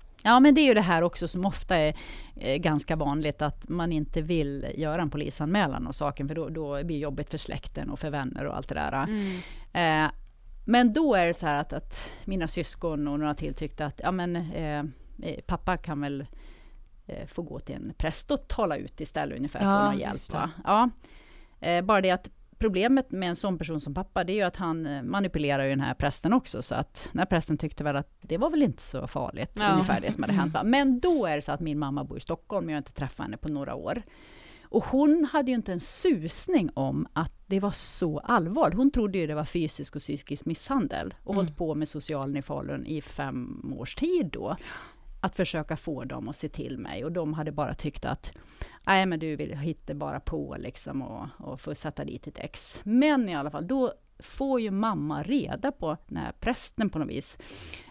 [0.23, 1.95] Ja, men det är ju det här också som ofta är
[2.35, 6.83] eh, ganska vanligt, att man inte vill göra en polisanmälan av saken, för då, då
[6.83, 9.07] blir jobbigt för släkten och för vänner och allt det där.
[9.73, 10.11] Eh,
[10.65, 14.01] men då är det så här att, att mina syskon och några till tyckte att
[14.03, 14.79] ja, men, eh,
[15.23, 16.25] eh, pappa kan väl
[17.07, 20.51] eh, få gå till en präst och tala ut istället ungefär, Ja, få någon hjälp.
[20.63, 20.89] Ja.
[21.83, 22.29] Bara det att
[22.61, 25.69] problemet med en sån person som pappa, det är ju att han eh, manipulerar ju
[25.69, 28.63] den här prästen också, så att den här prästen tyckte väl att det var väl
[28.63, 29.71] inte så farligt, Ja.
[29.71, 30.55] ungefär det som hade hänt.
[30.63, 33.23] Men då är det så att min mamma bor i Stockholm, jag har inte träffat
[33.25, 34.01] henne på några år.
[34.63, 38.77] Och hon hade ju inte en susning om att det var så allvarligt.
[38.77, 42.41] Hon trodde ju det var fysisk och psykisk misshandel och hållit på med socialen i
[42.41, 44.57] Falun i fem års tid då.
[45.21, 48.31] Att försöka få dem att se till mig och de hade bara tyckt att
[48.83, 52.79] nej men du vill hitta bara på liksom och, och få sätta dit ett ex.
[52.83, 57.37] Men i alla fall, då får ju mamma reda på när prästen på något vis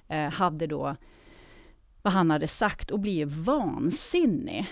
[0.09, 0.97] eh, hade då
[2.03, 4.67] vad han hade sagt och blir vansinnig.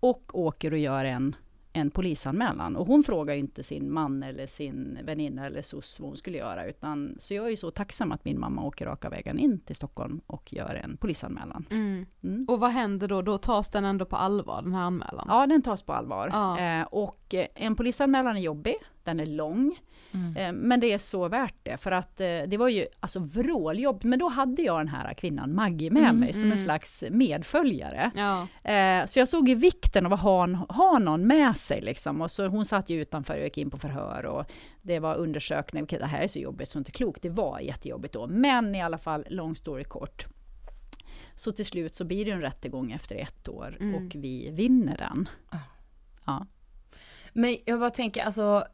[0.00, 1.36] Och åker och gör en,
[1.78, 2.76] en polisanmälan.
[2.76, 6.38] Och hon frågar ju inte sin man eller sin väninna eller SOS vad hon skulle
[6.38, 6.66] göra.
[6.66, 9.76] Utan, så jag är ju så tacksam att min mamma åker raka vägen in till
[9.76, 11.66] Stockholm och gör en polisanmälan.
[11.70, 12.46] Mm.
[12.48, 13.22] Och vad händer då?
[13.22, 15.26] Då tas den ändå på allvar, den här anmälan?
[15.28, 16.30] Ja, den tas på allvar.
[16.32, 16.58] Ja.
[16.58, 18.74] Eh, och en polisanmälan är jobbig,
[19.08, 19.78] den är lång.
[20.36, 24.04] Eh, men det är så värt det, för att eh, det var ju alltså vråljobb.
[24.04, 28.10] Men då hade jag den här kvinnan Maggie med mig som en slags medföljare.
[28.14, 28.70] Ja.
[28.72, 31.80] Eh, så jag såg ju vikten av att ha, en, ha någon med sig.
[31.80, 32.20] Liksom.
[32.20, 34.26] Och så hon satt ju utanför och gick in på förhör.
[34.26, 35.86] Och det var undersökning.
[35.86, 37.22] Det här är så jobbigt så inte klokt.
[37.22, 38.26] Det var jättejobbigt då.
[38.26, 40.26] Men i alla fall, long story kort.
[41.34, 45.28] Så till slut så blir det en rättegång efter ett år och vi vinner den.
[46.26, 46.46] Ja.
[47.32, 48.64] Men jag bara tänker, alltså,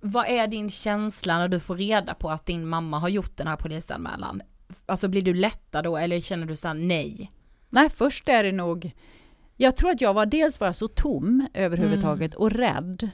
[0.00, 3.46] vad är din känsla när du får reda på att din mamma har gjort den
[3.46, 4.42] här polisanmälan?
[4.86, 7.32] Alltså blir du lättad då eller känner du såhär nej?
[7.70, 8.92] Nej, först är det nog...
[9.56, 13.10] Jag tror att jag var dels var jag så tom överhuvudtaget och rädd.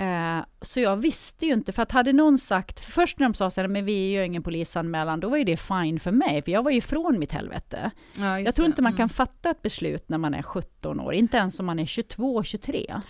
[0.00, 3.34] Eh, så jag visste ju inte, för att hade någon sagt, för först när de
[3.34, 6.42] sa så här, men vi gör ingen polisanmälan, då var ju det fine för mig,
[6.42, 7.90] för jag var ju ifrån mitt helvete.
[8.18, 11.36] Ja, Jag tror inte man kan fatta ett beslut när man är 17 år, inte
[11.36, 13.00] ens om man är 22, 23.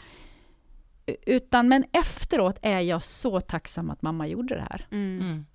[1.27, 4.87] Utan, men efteråt är jag så tacksam att mamma gjorde det här.
[4.91, 5.47] Mm.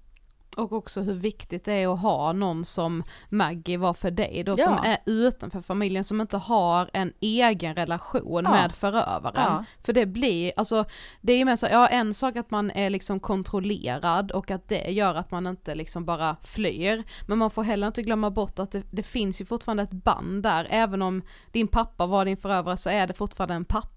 [0.58, 4.52] Och också hur viktigt det är att ha någon som Maggie var för dig då,
[4.58, 4.64] Ja.
[4.66, 8.52] som är utanför familjen, som inte har en egen relation Ja.
[8.52, 9.34] med förövaren.
[9.36, 9.66] Ja.
[9.86, 10.86] För det blir, alltså
[11.22, 14.68] det är ju med så, ja en sak att man är liksom kontrollerad och att
[14.68, 18.60] det gör att man inte liksom bara flyr, men man får heller inte glömma bort
[18.60, 21.22] att det, det finns ju fortfarande ett band där, även om
[21.52, 23.93] din pappa var din förövare så är det fortfarande en pappa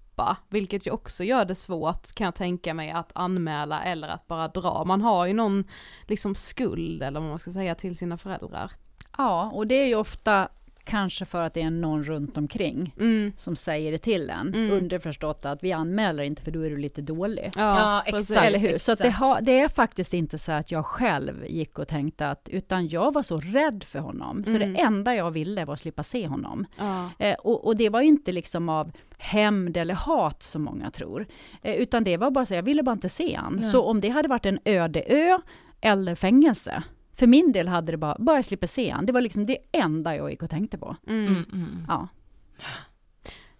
[0.49, 4.47] vilket ju också gör det svårt kan jag tänka mig att anmäla eller att bara
[4.47, 4.83] dra.
[4.83, 5.63] Man har ju någon
[6.07, 8.71] liksom skuld eller vad man ska säga till sina föräldrar.
[9.17, 10.49] Ja, och det är ju ofta
[10.87, 13.31] kanske för att det är någon runt omkring Mm.
[13.37, 14.47] som säger det till en.
[14.53, 14.71] Mm.
[14.71, 17.51] Underförstått att vi anmäler inte för då är du lite dålig.
[17.55, 18.31] Ja, precis.
[18.31, 18.47] exakt.
[18.47, 18.77] Eller hur?
[18.77, 22.29] Så att det, har, det är faktiskt inte så att jag själv gick och tänkte
[22.29, 24.43] att, utan jag var så rädd för honom.
[24.43, 24.73] Så Mm.
[24.73, 26.65] det enda jag ville var att slippa se honom.
[26.77, 27.09] Ja.
[27.19, 31.25] Eh, och, och det var ju inte liksom av hämnd eller hat som många tror.
[31.61, 33.63] Eh, utan det var bara så, jag ville bara inte se han.
[33.63, 35.37] Så om det hade varit en öde ö
[35.81, 36.83] eller fängelse,
[37.17, 39.05] för min del hade det bara, bara jag slipper se han.
[39.05, 40.95] Det var liksom det enda jag gick och tänkte på.
[41.07, 41.27] Mm.
[41.27, 41.85] Mm, mm.
[41.87, 42.07] Ja.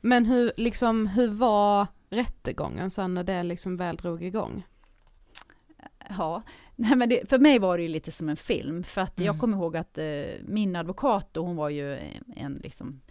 [0.01, 4.65] Men hur, liksom, hur var rättegången sen när det liksom väl drog igång?
[6.17, 6.41] Ja,
[6.75, 8.83] Nej, men det, för mig var det ju lite som en film.
[8.83, 9.39] För att jag Mm.
[9.39, 10.05] kommer ihåg att eh,
[10.45, 13.01] min advokat, då, hon var ju en, en, liksom,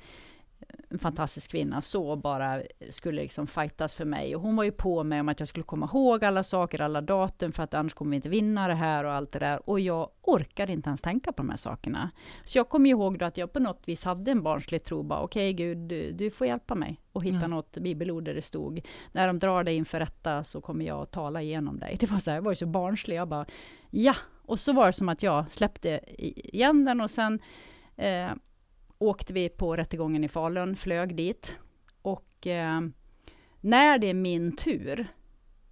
[0.88, 4.36] en fantastisk kvinna, så bara skulle liksom fightas för mig.
[4.36, 7.00] Och hon var ju på mig om att jag skulle komma ihåg alla saker, alla
[7.00, 9.70] datum, för att annars kommer vi inte vinna det här och allt det där.
[9.70, 12.10] Och jag orkade inte ens tänka på de här sakerna.
[12.44, 15.20] Så jag kommer ihåg då att jag på något vis hade en barnslig tro, bara
[15.20, 17.46] okej Gud, du, du får hjälpa mig och hitta Ja.
[17.46, 18.80] något bibelord där det stod,
[19.12, 21.96] när de drar dig inför rätta så kommer jag att tala igenom dig.
[22.00, 23.46] Det var så här, jag var ju så barnslig, jag bara
[23.90, 24.14] ja.
[24.48, 27.40] Och så var det som att jag släppte igen den och sen
[27.96, 28.30] eh,
[28.98, 31.56] åkte vi på rättegången i Falun, flög dit.
[32.02, 32.80] Och eh,
[33.60, 35.06] när det är min tur,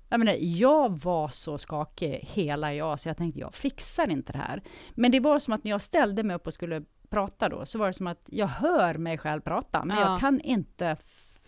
[0.08, 4.38] jag menar, jag var så skakig hela jag, så jag tänkte jag fixar inte det
[4.38, 4.62] här.
[4.94, 7.78] Men det var som att när jag ställde mig upp och skulle prata då, så
[7.78, 10.10] var det som att jag hör mig själv prata, men Ja.
[10.10, 10.96] jag kan inte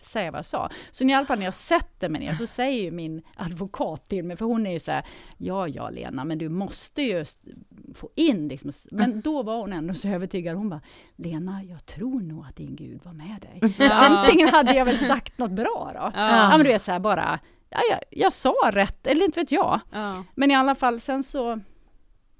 [0.01, 0.69] säga vad jag sa.
[0.91, 4.25] Så i alla fall när jag sätter mig ner så säger ju min advokat till
[4.25, 5.05] mig, för hon är ju så här,
[5.37, 7.25] ja, ja Lena, men du måste ju
[7.95, 8.71] få in liksom.
[8.91, 10.81] Men då var hon ändå så övertygad, hon bara,
[11.15, 13.73] Lena, jag tror nog att din Gud var med dig.
[13.87, 16.11] Så antingen hade jag väl sagt något bra då.
[16.19, 17.39] Ja, men du vet så här bara,
[17.69, 19.79] ja, jag, jag sa rätt, eller inte vet jag.
[19.91, 20.23] Ja.
[20.35, 21.59] Men i alla fall, sen så,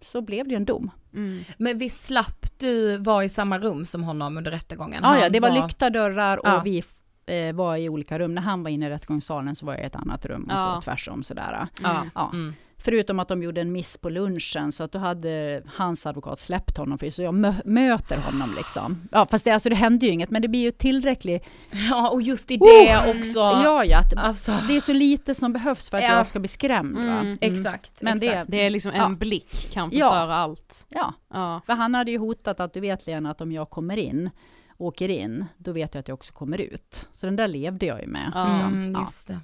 [0.02, 0.92] så blev det en dom.
[1.14, 1.44] Mm.
[1.58, 5.04] Men vi slapp du vara i samma rum som honom under rättegången?
[5.04, 6.62] Ja, ja, det var lyckta dörrar och Ja.
[6.66, 6.82] vi
[7.28, 8.36] eh, var i olika rum.
[8.36, 10.76] När han var inne i rättegångssalen så var jag i ett annat rum och Ja.
[10.76, 11.68] så tvärsom sådär.
[11.84, 12.06] Ja.
[12.16, 12.30] Ja.
[12.34, 12.54] Mm.
[12.80, 16.78] Förutom att de gjorde en miss på lunchen, så att då hade hans advokat släppt
[16.78, 19.08] honom, för så jag mö- möter honom liksom.
[19.12, 21.46] Ja, fast det, alltså, det hände ju inget, men det blir ju tillräckligt.
[21.90, 23.10] ja, och just i det Oh!
[23.20, 23.40] också.
[23.40, 26.10] Ja, ja, att Alltså, det är så lite som behövs för att Ja.
[26.18, 26.96] jag ska bli skrämd.
[26.98, 27.02] Va?
[27.20, 27.38] Mm.
[27.42, 28.02] exakt.
[28.02, 28.52] Men det- exakt.
[28.52, 29.18] Det är liksom en Ja.
[29.18, 30.10] blick kan Ja.
[30.10, 30.86] förstöra allt.
[30.90, 31.62] Ja, Ja.
[31.66, 34.30] för han hade ju hotat att du vet Lena, att om jag kommer in,
[34.78, 37.08] åker in, då vet jag att jag också kommer ut.
[37.14, 38.26] Så den där levde jag ju med.
[38.26, 38.74] Liksom.
[38.74, 39.00] Mm, Ja.
[39.00, 39.40] just det.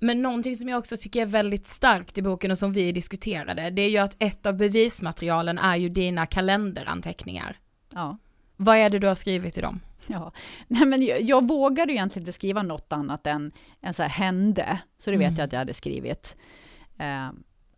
[0.00, 3.70] Men någonting som jag också tycker är väldigt starkt i boken och som vi diskuterade,
[3.70, 7.58] det är ju att ett av bevismaterialen är ju dina kalenderanteckningar.
[7.92, 8.18] Ja.
[8.56, 9.80] Vad är det du har skrivit i dem?
[10.06, 10.32] Ja.
[10.68, 14.10] Nej, men jag, jag vågade ju egentligen inte skriva något annat än, än så här
[14.10, 14.78] hände.
[14.98, 15.38] Så det vet Mm.
[15.38, 16.36] jag att jag hade skrivit.
[16.98, 17.30] Eh,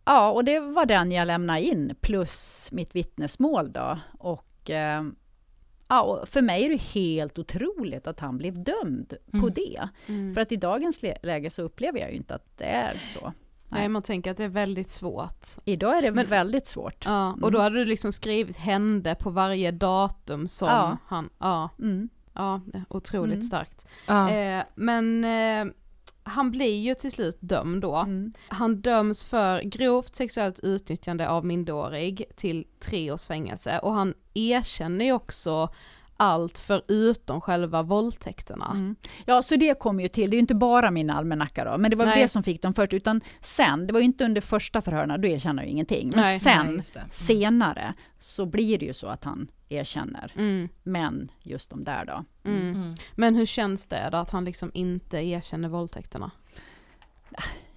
[0.05, 3.99] ja, och det var den jag lämnade in, plus mitt vittnesmål då.
[4.19, 5.03] Och, eh,
[5.89, 9.51] ja, och för mig är det helt otroligt att han blev dömd på Mm.
[9.55, 9.89] det.
[10.07, 10.33] Mm.
[10.33, 13.33] För att i dagens lä- läge så upplever jag ju inte att det är så.
[13.71, 15.47] Nej, man tänker att det är väldigt svårt.
[15.65, 17.05] Idag är det Men- väldigt svårt.
[17.05, 17.51] Ja, och Mm.
[17.51, 20.97] då hade du liksom skrivit hände på varje datum som Ja.
[21.05, 22.09] han, ja, Mm.
[22.33, 23.43] ja, otroligt Mm.
[23.43, 23.87] starkt.
[24.07, 24.31] Ja.
[24.31, 25.73] Eh, men eh,
[26.23, 27.95] han blir ju till slut dömd då.
[27.95, 28.33] Mm.
[28.47, 35.05] Han döms för grovt sexuellt utnyttjande av minderårig till tre års fängelse och han erkänner
[35.05, 35.69] ju också
[36.17, 38.71] allt förutom själva våldtäkterna.
[38.71, 38.95] Mm.
[39.25, 40.29] Ja, så det kom ju till.
[40.29, 42.21] Det är ju inte bara min almanacka då, men det var Nej.
[42.21, 42.93] det som fick dem först.
[42.93, 46.09] Utan sen, det var ju inte under första förhören, då erkänner jag ingenting.
[46.09, 47.03] Men Nej, sen, Nej, det.
[47.11, 50.31] senare, så blir det ju så att han erkänner.
[50.35, 52.23] Mm, Men just de där då.
[52.49, 52.75] mm.
[52.75, 52.95] Mm.
[53.15, 56.31] Men hur känns det då att han liksom inte erkänner våldtäkterna?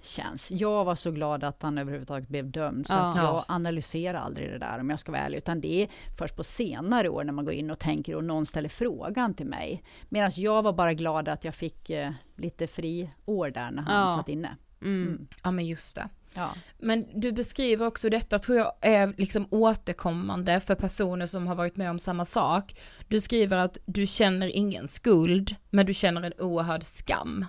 [0.01, 0.51] Känns.
[0.51, 2.99] Jag var så glad att han överhuvudtaget blev dömd, så Ja.
[2.99, 3.45] att jag Ja.
[3.47, 5.37] analyserar aldrig det där om jag ska vara ärlig.
[5.37, 8.45] Utan det är först på senare år när man går in och tänker och någon
[8.45, 9.83] ställer frågan till mig.
[10.09, 14.09] Medan jag var bara glad att jag fick eh, lite fri år där när han
[14.09, 14.17] Ja.
[14.17, 14.57] satt inne.
[14.81, 15.07] Mm.
[15.07, 15.27] Mm.
[15.43, 16.09] Ja men just det.
[16.33, 16.53] Ja.
[16.77, 21.77] Men du beskriver också detta tror jag är liksom återkommande för personer som har varit
[21.77, 22.79] med om samma sak.
[23.07, 27.45] Du skriver att du känner ingen skuld, men du känner en oerhörd skam.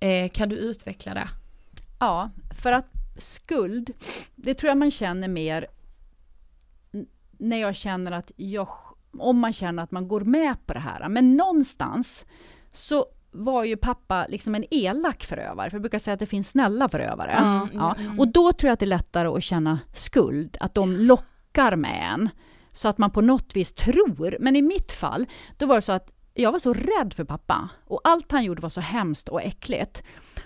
[0.00, 1.28] Eh, kan du utveckla det?
[2.00, 2.30] Ja,
[2.62, 2.86] för att
[3.18, 3.90] skuld,
[4.34, 5.66] det tror jag man känner mer
[7.38, 8.68] när jag känner att jag,
[9.18, 11.08] om man känner att man går med på det här.
[11.08, 12.24] Men någonstans
[12.72, 16.48] så var ju pappa liksom en elak förövare, för jag brukar säga att det finns
[16.48, 17.32] snälla förövare.
[17.32, 17.94] Mm, ja.
[17.98, 18.20] mm.
[18.20, 22.12] Och då tror jag att det är lättare att känna skuld, att de lockar med
[22.12, 22.28] en.
[22.72, 25.26] Så att man på något vis tror, men i mitt fall,
[25.56, 27.68] då var det så att jag var så rädd för pappa.
[27.84, 30.02] Och allt han gjorde var så hemskt och äckligt.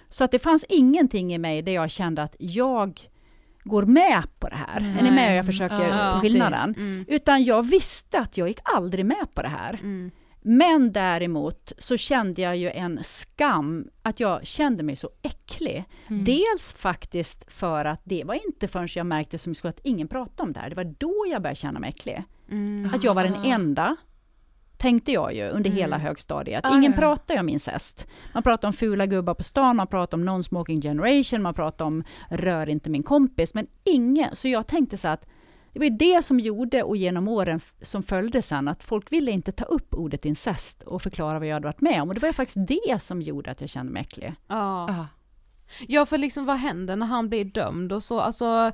[0.08, 3.00] Så att det fanns ingenting i mig där jag kände att jag
[3.64, 4.96] går med på det här.
[4.98, 5.38] Är ni med?
[5.38, 6.74] Jag försöker Ja, på skillnaden.
[6.76, 7.04] Mm.
[7.08, 9.74] Utan jag visste att jag gick aldrig med på det här.
[9.82, 10.10] Mm.
[10.42, 15.84] Men däremot så kände jag ju en skam, att jag kände mig så äcklig.
[16.08, 16.24] Mm.
[16.24, 20.42] Dels faktiskt för att det var inte förrän jag märkte som skulle att ingen pratade
[20.42, 20.70] om det här.
[20.70, 22.24] Det var då jag började känna mig äcklig.
[22.50, 22.90] Mm.
[22.94, 23.96] Att jag var den enda,
[24.76, 26.66] tänkte jag ju under hela högstadiet.
[26.66, 26.98] Ah, Ingen ja.
[27.34, 28.06] ju om incest.
[28.34, 32.04] Man pratar om fula gubbar på stan, man pratar om non-smoking generation, man pratar om
[32.28, 34.36] rör inte min kompis, men ingen.
[34.36, 35.26] Så jag tänkte så att
[35.72, 39.30] det var ju det som gjorde, och genom åren som följde sen, att folk ville
[39.30, 42.08] inte ta upp ordet incest och förklara vad jag hade varit med om.
[42.08, 44.34] Och det var ju faktiskt det som gjorde att jag kände mig äcklig.
[44.46, 44.86] Ja.
[44.90, 45.06] Ah.
[45.88, 48.72] Ja för liksom vad händer när han blir dömd och så, alltså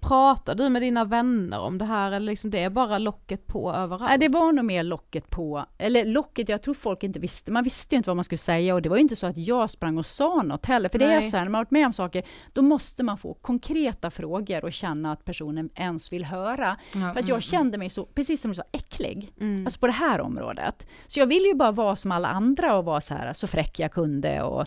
[0.00, 3.72] pratar du med dina vänner om det här eller liksom det är bara locket på
[3.72, 4.08] överallt?
[4.08, 7.64] Nej, det var nog mer locket på, eller locket, jag tror folk inte visste, man
[7.64, 9.70] visste ju inte vad man skulle säga och det var ju inte så att jag
[9.70, 11.22] sprang och sa något heller, för det är Nej.
[11.22, 14.72] så här, när man varit med om saker, då måste man få konkreta frågor och
[14.72, 16.76] känna att personen ens vill höra.
[16.94, 19.32] Ja, För att jag kände mig så, precis som du sa, äcklig.
[19.40, 19.66] Mm.
[19.66, 20.86] Alltså på det här området.
[21.06, 23.78] Så jag ville ju bara vara som alla andra och vara så här, så fräck
[23.78, 24.66] jag kunde och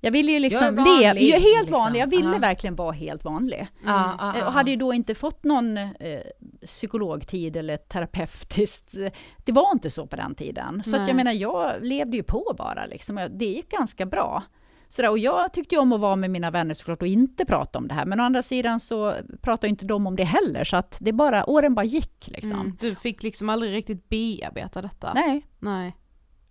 [0.00, 1.72] jag ville ju liksom leva, helt liksom.
[1.72, 2.38] vanlig, jag ville Ja.
[2.38, 3.68] verkligen vara helt vanlig.
[3.86, 6.20] Ah, ah, Eh, Och hade ju då inte fått någon eh,
[6.66, 8.96] psykologtid eller terapeutiskt.
[8.96, 9.12] eh,
[9.44, 10.82] Det var inte så på den tiden.
[10.84, 13.20] Så jag menar, jag levde ju på bara liksom.
[13.30, 14.42] Det gick ganska bra.
[14.90, 17.78] Sådär, och jag tyckte ju om att vara med mina vänner såklart och inte prata
[17.78, 18.04] om det här.
[18.06, 20.64] Men å andra sidan så pratar inte de om det heller.
[20.64, 22.60] Så att det bara, åren bara gick liksom.
[22.60, 22.76] Mm.
[22.80, 25.12] Du fick liksom aldrig riktigt bearbeta detta?
[25.14, 25.96] Nej, Nej.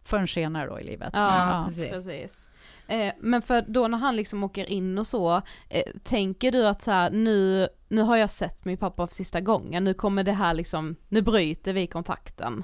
[0.08, 1.10] Förrän senare då i livet.
[1.14, 1.90] Ja, precis.
[1.92, 2.50] precis.
[2.88, 6.82] Eh, men för då när han liksom åker in och så, eh, tänker du att
[6.82, 10.32] så här, nu, nu har jag sett min pappa för sista gången, nu kommer det
[10.32, 12.64] här liksom, nu bryter vi kontakten.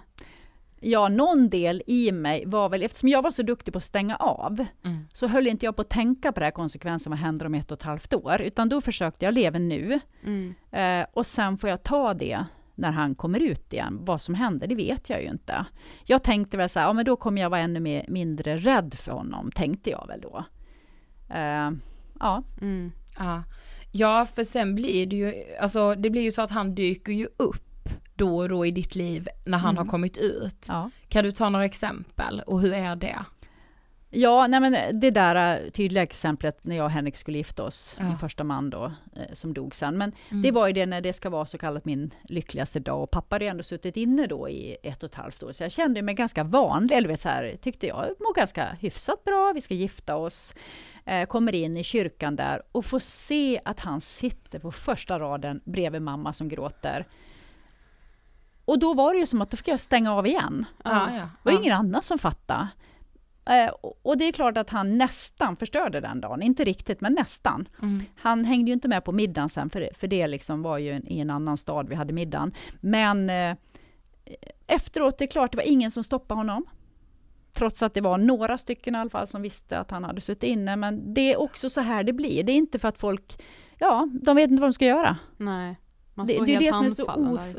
[0.85, 4.15] Ja, någon del i mig var väl, eftersom jag var så duktig på att stänga
[4.15, 5.07] av, Mm.
[5.13, 7.71] så höll inte jag på att tänka på det här konsekvensen, vad händer om ett
[7.71, 8.41] och ett halvt år?
[8.41, 9.99] Utan då försökte jag leva nu.
[10.23, 10.55] Mm.
[10.71, 13.97] Eh, och sen får jag ta det när han kommer ut igen.
[14.01, 15.65] Vad som händer, det vet jag ju inte.
[16.03, 18.93] Jag tänkte väl så här, ja men då kommer jag vara ännu mer, mindre rädd
[18.93, 20.43] för honom, tänkte jag väl då.
[21.29, 21.71] Eh,
[22.19, 22.91] ja, Mm.
[23.17, 23.43] Ja.
[23.91, 27.27] ja, för sen blir det ju, alltså det blir ju så att han dyker ju
[27.37, 30.65] upp då och då i ditt liv när han har kommit ut.
[30.67, 30.89] ja.
[31.07, 33.19] Kan du ta några exempel och hur är det?
[34.15, 37.95] Ja, nej men det där eh, tydliga exemplet när jag och Henrik skulle gifta oss,
[37.99, 38.05] Ja.
[38.05, 38.83] min första man då,
[39.15, 39.97] eh, som dog sen.
[39.97, 40.41] Men Mm.
[40.41, 43.35] det var ju det när det ska vara så kallat min lyckligaste dag och pappa
[43.35, 45.51] hade ju ändå suttit inne då i ett och ett halvt år.
[45.51, 49.23] Så jag kände mig ganska vanlig, eller vet så här, tyckte jag mår ganska hyfsat
[49.23, 50.53] bra, vi ska gifta oss.
[51.05, 55.61] Eh, kommer in i kyrkan där och får se att han sitter på första raden
[55.65, 57.07] bredvid mamma som gråter.
[58.65, 60.65] Och då var det ju som att då fick jag stänga av igen.
[60.83, 61.29] Ja, Det ja.
[61.43, 61.59] var ja.
[61.59, 62.67] ingen annan som fattade.
[63.45, 63.69] Eh,
[64.03, 66.41] och- det är klart att han nästan förstörde den dagen.
[66.41, 67.67] Inte riktigt, men nästan.
[67.81, 68.03] Mm.
[68.15, 70.91] Han hängde ju inte med på middagen sen, för det, för det liksom var ju
[70.91, 72.53] en, i en annan stad vi hade middagen.
[72.81, 73.55] Men eh,
[74.67, 76.65] efteråt, det är klart, det var ingen som stoppade honom.
[77.53, 80.43] Trots att det var några stycken i alla fall som visste att han hade suttit
[80.43, 80.75] inne.
[80.75, 82.43] Men det är också så här det blir.
[82.43, 83.41] Det är inte för att folk,
[83.77, 85.17] ja, de vet inte vad de ska göra.
[85.37, 85.79] Nej.
[86.15, 87.05] Man Det, det är det som är så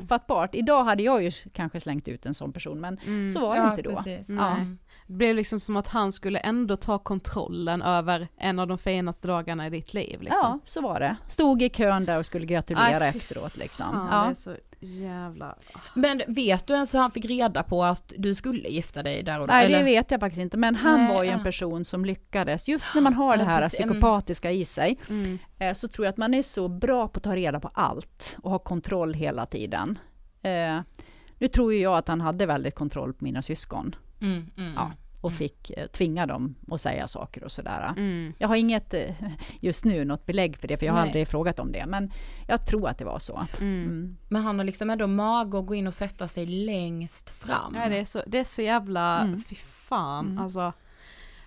[0.05, 0.55] ofattbart.
[0.55, 3.31] Idag hade jag ju kanske slängt ut en sån person, men Mm.
[3.31, 3.91] så var det Ja, inte då.
[3.91, 4.31] precis.
[4.39, 4.51] Ja.
[4.57, 4.79] Mm.
[5.15, 9.29] Det blev liksom som att han skulle ändå ta kontrollen över en av de finaste
[9.29, 10.39] dagarna i ditt liv liksom.
[10.43, 11.17] Ja, så var det.
[11.29, 13.57] Stod i kön där och skulle gratulera Aj, efteråt.
[13.57, 13.87] Liksom.
[13.93, 14.25] Fan, Ja.
[14.25, 15.55] det är så jävla...
[15.95, 19.41] Men vet du ens hur han fick reda på att du skulle gifta dig där
[19.41, 19.53] och då?
[19.55, 19.79] Nej, eller?
[19.79, 20.57] det vet jag faktiskt inte.
[20.57, 21.45] Men han Nej, var ju en ja.
[21.45, 22.69] person som lyckades.
[22.69, 23.59] Just när man har det Ja, här.
[23.59, 23.69] Mm.
[23.71, 25.39] psykopatiska i sig, Mm.
[25.59, 28.37] eh, så tror jag att man är så bra på att ta reda på allt
[28.43, 29.99] och ha kontroll hela tiden.
[30.43, 30.81] Eh,
[31.39, 34.73] nu tror ju jag att han hade väldigt kontroll på mina syskon Mm, mm.
[34.77, 34.91] Ja.
[35.25, 37.95] Och fick eh, tvinga dem att säga saker och sådär.
[37.97, 38.33] Mm.
[38.39, 39.11] Jag har inget eh,
[39.61, 41.09] just nu något belägg för det, för jag har Nej.
[41.09, 41.87] aldrig frågat om det.
[41.87, 42.13] Men
[42.49, 43.47] jag tror att det var så.
[43.61, 43.83] Mm.
[43.85, 44.17] Mm.
[44.29, 47.73] Men han har liksom ändå mage att gå in och sätta sig längst fram.
[47.73, 49.43] Nej, det, är så, det är så jävla, Mm.
[49.43, 50.39] fy fan Mm.
[50.39, 50.73] alltså.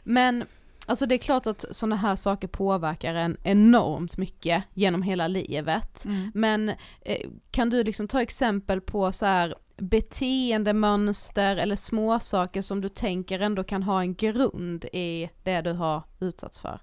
[0.04, 0.46] Men,
[0.86, 6.06] alltså det är klart att sådana här saker påverkar en enormt mycket genom hela livet.
[6.06, 6.32] Mm.
[6.34, 6.70] Men
[7.02, 13.40] eh, kan du liksom ta exempel på så här beteendemönster eller småsaker som du tänker
[13.40, 16.80] ändå kan ha en grund i det du har utsatts för?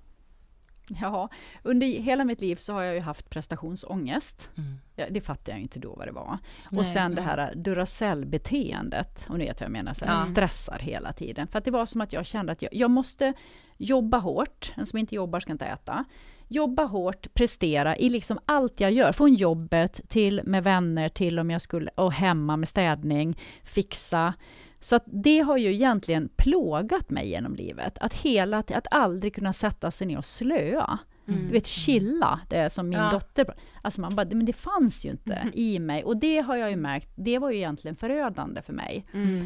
[1.01, 1.29] Ja,
[1.63, 4.51] under hela mitt liv så har jag ju haft prestationsångest.
[4.59, 4.75] Mm.
[4.97, 6.39] Ja, det fattar jag inte då vad det var.
[6.71, 7.25] Nej, och sen det nej.
[7.25, 10.27] här Duracell-beteendet, och ni vet vad jag menar, så här, Ja.
[10.27, 11.47] stressar hela tiden.
[11.47, 13.33] För att det var som att jag kände att jag, jag måste
[13.77, 16.05] jobba hårt, en som inte jobbar ska inte äta.
[16.49, 21.51] Jobba hårt, prestera i liksom allt jag gör, från jobbet till med vänner, till om
[21.51, 24.35] jag skulle, och hemma med städning, fixa.
[24.81, 29.91] Så det har ju egentligen plågat mig genom livet, att hela, att aldrig kunna sätta
[29.91, 30.99] sig ner och slöa.
[31.27, 33.11] Du vet chilla, det är som min Ja.
[33.11, 33.55] dotter.
[33.83, 36.05] Alltså man bara, men det fanns ju inte i mig.
[36.05, 39.05] Och det har jag ju märkt, det var ju egentligen förödande för mig.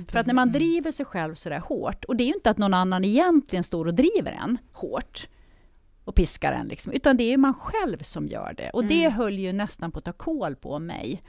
[0.09, 2.59] För att när man driver sig själv sådär hårt, och det är ju inte att
[2.59, 5.29] någon annan egentligen står och driver en hårt
[6.09, 8.71] och piskar en, liksom, utan det är ju man själv som gör det.
[8.71, 11.23] Och det höll ju nästan på att ta kål på mig.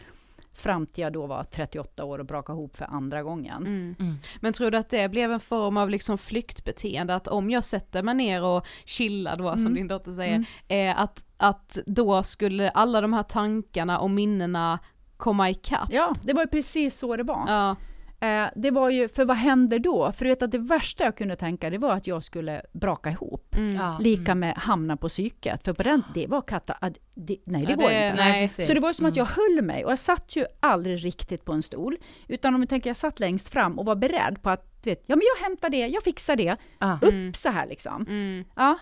[0.54, 3.66] Fram till jag då var 38 år och brakade ihop för andra gången.
[3.68, 3.96] Mm.
[4.40, 8.04] Men tror du att det blev en form av liksom flyktbeteende, att om jag sätter
[8.04, 9.74] mig ner och chillar då som Mm.
[9.76, 14.80] din dotter säger, eh, att, att då skulle alla de här tankarna och minnena
[15.18, 15.90] komma ikapp?
[15.92, 17.44] Ja, det var ju precis så det var.
[17.48, 17.76] Ja.
[18.22, 20.12] Eh, det var ju, för vad händer då?
[20.12, 23.10] För du vet att det värsta jag kunde tänka, det var att jag skulle braka
[23.12, 23.56] ihop.
[23.58, 23.76] Mm.
[23.76, 23.98] Ja.
[24.02, 25.64] Lika med hamna på psyket.
[25.66, 26.74] För på den, det var katta...
[26.74, 28.16] att Det, nej, det Ja, går det- inte.
[28.24, 28.48] nej.
[28.48, 29.36] Så det var som att jag Mm.
[29.56, 31.98] höll mig, och jag satt ju aldrig riktigt på en stol.
[32.28, 35.04] Utan om vi tänker, jag satt längst fram och var beredd på att, du vet,
[35.06, 36.58] ja men jag hämtar det, jag fixar det.
[36.80, 37.00] Ja.
[37.02, 38.06] Upp så här liksom.
[38.10, 38.46] Mm.
[38.56, 38.78] Ja.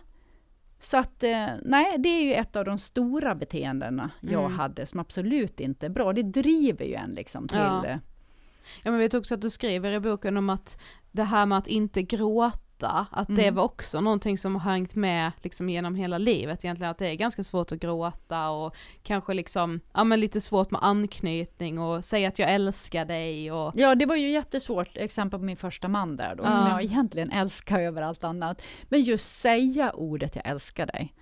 [0.80, 4.58] Så att, eh, nej, det är ju ett av de stora beteendena jag Mm.
[4.58, 6.14] hade, som absolut inte är bra.
[6.14, 7.58] Det driver ju en liksom till...
[7.58, 8.00] Ja.
[8.84, 10.80] Ja men jag vet också att du skriver i boken om att
[11.12, 13.56] det här med att inte gråta, att det Mm.
[13.56, 17.16] var också någonting som har hängt med liksom genom hela livet egentligen, att det är
[17.16, 22.28] ganska svårt att gråta och kanske liksom, ja men lite svårt med anknytning och säga
[22.28, 26.16] att jag älskar dig och Ja, det var ju jättesvårt, exempel på min första man
[26.16, 26.70] där då, som Ja.
[26.70, 28.62] jag egentligen älskar över allt annat.
[28.90, 31.14] Men just säga ordet jag älskar dig.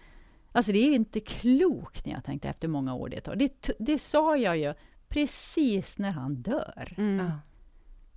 [0.52, 3.36] Alltså det är inte klokt när jag tänkte efter många år det tar.
[3.36, 4.74] Det, det sa jag ju
[5.20, 6.94] precis när han dör.
[6.98, 7.26] mm.
[7.26, 7.32] Ja.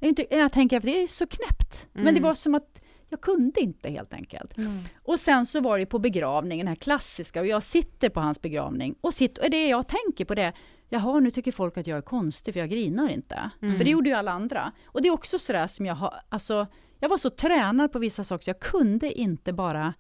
[0.01, 1.87] Jag, inte, jag tänker efter, det är så knäppt.
[1.93, 2.23] Men det Mm.
[2.23, 4.55] var som att jag kunde inte helt enkelt.
[5.03, 8.43] Och sen så var det på begravningen, den här klassiska, och jag sitter på hans
[8.43, 10.53] begravning och sitter, och det jag tänker på det,
[10.89, 13.51] jaha nu tycker folk att jag är konstig för jag grinar inte.
[13.61, 14.73] För det gjorde ju alla andra.
[14.87, 16.67] Och det är också sådär som jag har, alltså,
[17.01, 19.95] jag var så tränad på vissa saker så jag kunde inte bara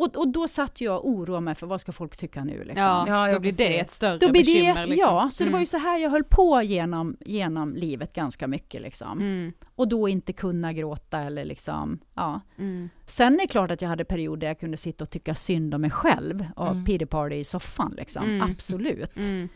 [0.00, 2.76] och, och då satt jag och oroade mig för vad ska folk tycka nu liksom.
[2.76, 5.14] ja, Ja, då blir det ett större Då blir det, bekymmer liksom.
[5.14, 8.82] ja, så det var ju så här jag höll på genom, genom livet ganska mycket
[8.82, 9.20] liksom.
[9.20, 9.52] Mm.
[9.74, 12.40] Och då inte kunna gråta eller liksom, ja.
[12.58, 12.88] Mm.
[13.06, 15.74] Sen är det klart att jag hade perioder där jag kunde sitta och tycka synd
[15.74, 18.24] om mig själv och pity party i soffan liksom.
[18.24, 18.50] Mm.
[18.50, 19.16] Absolut.
[19.16, 19.48] Mm.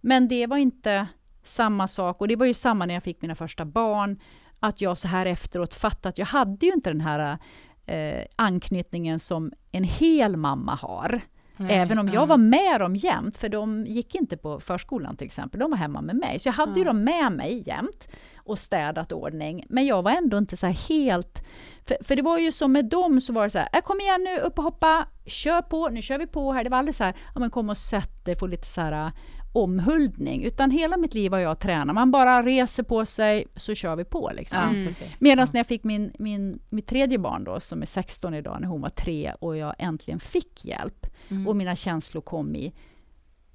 [0.00, 1.06] Men det var inte
[1.42, 4.20] samma sak och det var ju samma när jag fick mina första barn.
[4.60, 7.38] Att jag så här efteråt fattade att jag hade ju inte den här
[7.86, 11.20] eh, anknytningen som en hel mamma har.
[11.68, 15.60] Även om jag var med dem jämt, för de gick inte på förskolan till exempel,
[15.60, 16.38] de var hemma med mig.
[16.38, 19.64] Så jag hade ju dem med mig jämt och städat ordning.
[19.68, 21.44] Men jag var ändå inte så här helt...
[21.86, 24.00] För, för det var ju som med dem så var det så här, "Äh, kom
[24.00, 26.64] igen nu, upp och hoppa, kör på, nu kör vi på här.
[26.64, 29.12] Det var aldrig så här, ja men kom och sätt dig, få lite så här
[29.54, 30.44] omhuldning.
[30.44, 34.04] Utan hela mitt liv har jag tränat, man bara reser på sig så kör vi
[34.04, 34.58] på liksom.
[34.58, 34.92] Ja, Mm.
[35.20, 38.68] Medan när jag fick min, min, mitt tredje barn då, som är 16 idag, när
[38.68, 41.48] hon var tre och jag äntligen fick hjälp Mm.
[41.48, 42.74] och mina känslor kom i...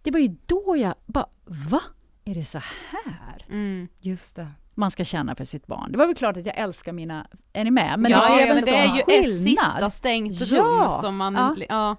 [0.02, 1.28] Det var ju då jag bara,
[1.70, 1.82] va?
[2.26, 3.88] Är det så här Mm.
[4.00, 4.48] Just det.
[4.76, 5.92] man ska känna för sitt barn?
[5.92, 7.28] Det var väl klart att jag älskar mina...
[7.54, 8.00] Är ni med?
[8.00, 9.30] Men ja, det ja, en men det är ju skillnad.
[9.32, 11.56] ett sista stängt Ja, rum som man, ja.
[11.70, 11.96] ja.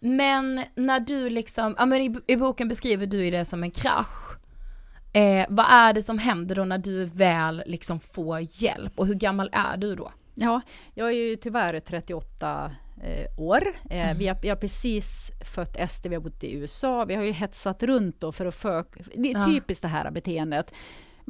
[0.00, 4.36] Men när du liksom, ja men i, i boken beskriver du det som en krasch.
[5.12, 9.14] Eh, vad är det som händer då när du väl liksom får hjälp och hur
[9.14, 10.12] gammal är du då?
[10.34, 10.60] Ja,
[10.94, 12.70] jag är ju tyvärr 38
[13.02, 13.62] eh, år.
[13.90, 14.18] Eh, Mm.
[14.18, 17.04] vi, har, vi har precis fött Ester, vi har bott i USA.
[17.04, 18.84] Vi har ju hetsat runt då för att få...
[19.14, 19.46] Det är Ja.
[19.46, 20.72] typiskt det här beteendet.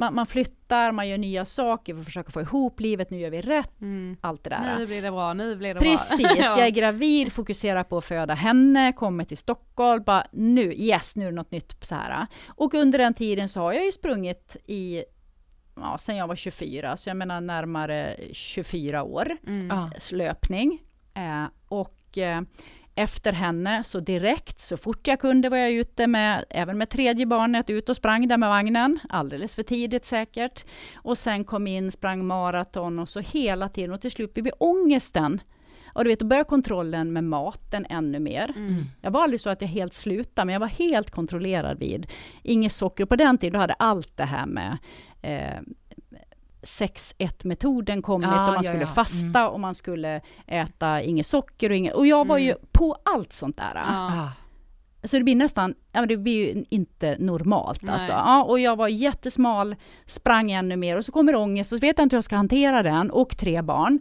[0.01, 3.11] Man, man flyttar, man gör nya saker för att försöka få ihop livet.
[3.11, 3.80] Nu gör vi rätt.
[3.80, 4.16] Mm.
[4.20, 4.78] Allt det där.
[4.78, 6.36] Nu blir det bra, nu blir det Precis, bra.
[6.36, 11.24] jag är gravid, fokuserar på att föda henne, kommer till Stockholm, bara nu, yes, nu
[11.24, 12.26] är det något nytt så här.
[12.48, 15.05] Och under den tiden så har jag ju sprungit i,
[15.76, 19.68] ja, sen jag var 24, så jag menar närmare 24 år Mm.
[19.68, 19.90] Ja.
[20.12, 20.78] löpning.
[21.14, 22.40] Eh, och eh,
[23.01, 27.26] efter henne, så direkt, så fort jag kunde var jag ute med, även med tredje
[27.26, 28.98] barnet, ut och sprang där med vagnen.
[29.09, 30.64] Alldeles för tidigt säkert.
[30.94, 33.92] Och sen kom in, sprang maraton och så hela tiden.
[33.92, 35.40] Och till slut blev ångesten.
[35.92, 38.53] Och du vet, då började kontrollen med maten ännu mer.
[38.57, 38.84] Mm.
[39.01, 42.07] Jag var aldrig så att jag helt slutade, men jag var helt kontrollerad vid
[42.42, 43.05] inget socker.
[43.05, 44.78] På den tiden hade allt det här med
[45.22, 45.61] eh,
[46.62, 48.86] 6-1-metoden kommit Ja, och man skulle ja.
[48.86, 49.52] fasta Mm.
[49.52, 51.94] och man skulle äta inget socker och inget...
[51.94, 53.72] Och jag var ju på allt sånt där.
[53.74, 54.32] Ja.
[55.04, 57.92] Så det blir nästan, ja men det blir ju inte normalt Nej.
[57.94, 58.12] alltså.
[58.12, 61.98] Ja, och jag var jättesmal, sprang ännu mer och så kommer ångest och så vet
[61.98, 64.00] jag inte hur jag ska hantera den och tre barn.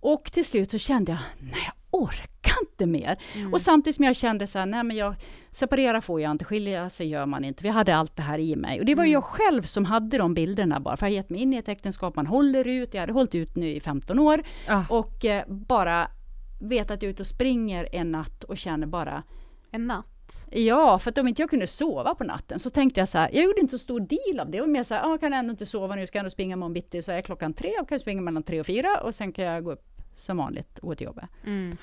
[0.00, 3.18] Och till slut så kände jag, nej jag orkar inte mer.
[3.52, 5.14] Och samtidigt som jag kände så här, nej men jag
[5.50, 7.62] separera får jag inte, skilja sig gör man inte.
[7.62, 8.80] Vi hade allt det här i mig.
[8.80, 11.40] Och det var jag själv som hade de bilderna bara, för jag har gett mig
[11.40, 14.42] in i ett äktenskap, man håller ut, jag hade hållit ut nu i 15 år.
[14.66, 14.84] Ja.
[14.88, 16.10] Och eh, bara
[16.60, 19.22] vet att jag är ute och springer en natt och känner bara,
[19.70, 20.46] En natt?
[20.50, 23.30] Ja, för att om inte jag kunde sova på natten så tänkte jag så här,
[23.32, 24.60] jag gjorde inte så stor deal av det.
[24.60, 26.52] Var mer så här, ah, jag kan ändå inte sova nu, ska jag ändå springa
[26.52, 29.32] imorgon bitti, så är klockan tre, jag kan springa mellan tre och fyra och sen
[29.32, 31.28] kan jag gå upp som vanligt till jobbet.
[31.44, 31.76] Mm.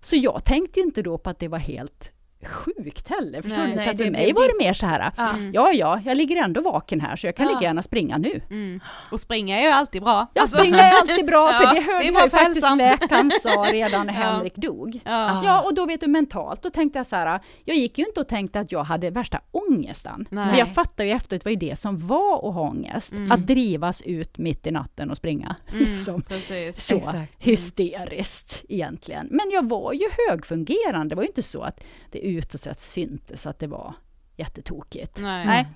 [0.00, 2.12] Så jag tänkte ju inte då på att det var helt
[2.46, 3.42] sjukt heller.
[3.42, 3.76] Förstår Nej, du?
[3.76, 5.30] nej, det för blir mig var det mer så här, Ja.
[5.52, 7.52] ja ja, jag ligger ändå vaken här så jag kan Ja.
[7.52, 8.40] lika gärna springa nu.
[8.50, 8.80] Mm.
[9.10, 10.26] Och springa är ju alltid bra.
[10.34, 12.38] Jag Alltså- springer är alltid bra, för Ja, det hörde det är jag ju för
[12.38, 12.78] faktiskt hälsan.
[12.78, 14.20] läkaren sa redan när Ja.
[14.20, 15.00] Henrik dog.
[15.04, 15.44] Ja.
[15.44, 18.20] Ja, och då vet du mentalt, då tänkte jag så här, jag gick ju inte
[18.20, 20.26] och tänkte att jag hade värsta ångesten.
[20.30, 20.46] Nej.
[20.46, 23.12] Men jag fattar ju efteråt vad det som var att ha ångest.
[23.12, 23.32] Mm.
[23.32, 25.56] Att drivas ut mitt i natten och springa.
[25.72, 26.22] Mm, Liksom.
[26.22, 26.84] Precis.
[26.86, 27.42] Så Exakt.
[27.46, 29.28] hysteriskt egentligen.
[29.30, 31.08] Men jag var ju högfungerande.
[31.08, 31.80] Det var ju inte så att
[32.10, 33.94] det utåt sett syntes att det var
[34.36, 35.18] jättetokigt.
[35.22, 35.46] Nej.
[35.46, 35.66] Nej.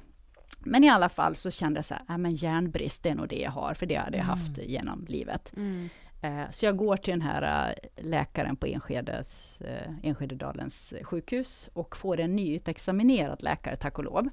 [0.66, 3.28] Men i alla fall så kände jag så här, äh, men järnbrist det är nog
[3.28, 5.52] det jag har, för det hade jag haft genom livet.
[5.56, 5.88] Mm.
[6.22, 11.96] Eh, Så jag går till den här eh, läkaren på Enskedes, eh, Enskededalens sjukhus och
[11.96, 14.28] får en nyutexaminerad läkare, tack och lov.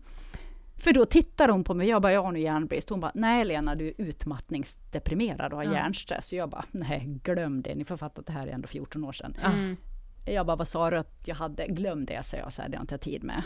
[0.78, 2.90] För då tittar hon på mig, jag bara, jag har nu järnbrist.
[2.90, 5.72] Hon bara, nej Lena, du är utmattningsdeprimerad och har Ja.
[5.74, 6.32] hjärnstress.
[6.32, 9.04] Och jag bara, nej glöm det, ni får fatta att det här är ändå 14
[9.04, 9.36] år sedan.
[9.46, 9.78] Mm.
[10.26, 11.68] Jag bara, vad sa du att jag hade?
[11.68, 13.44] Glöm det, sa jag, så här, det har inte jag tid med.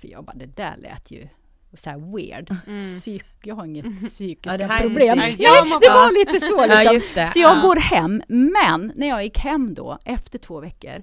[0.00, 1.28] För jag bara, det där lät ju
[1.74, 2.50] så weird.
[2.80, 5.18] Psyk, jag har inget psykiska Ja, problem.
[5.18, 7.20] Nej, det var lite så liksom.
[7.22, 7.28] Ja.
[7.28, 7.62] Så jag Ja.
[7.62, 11.02] går hem, men när jag gick hem då, efter två veckor,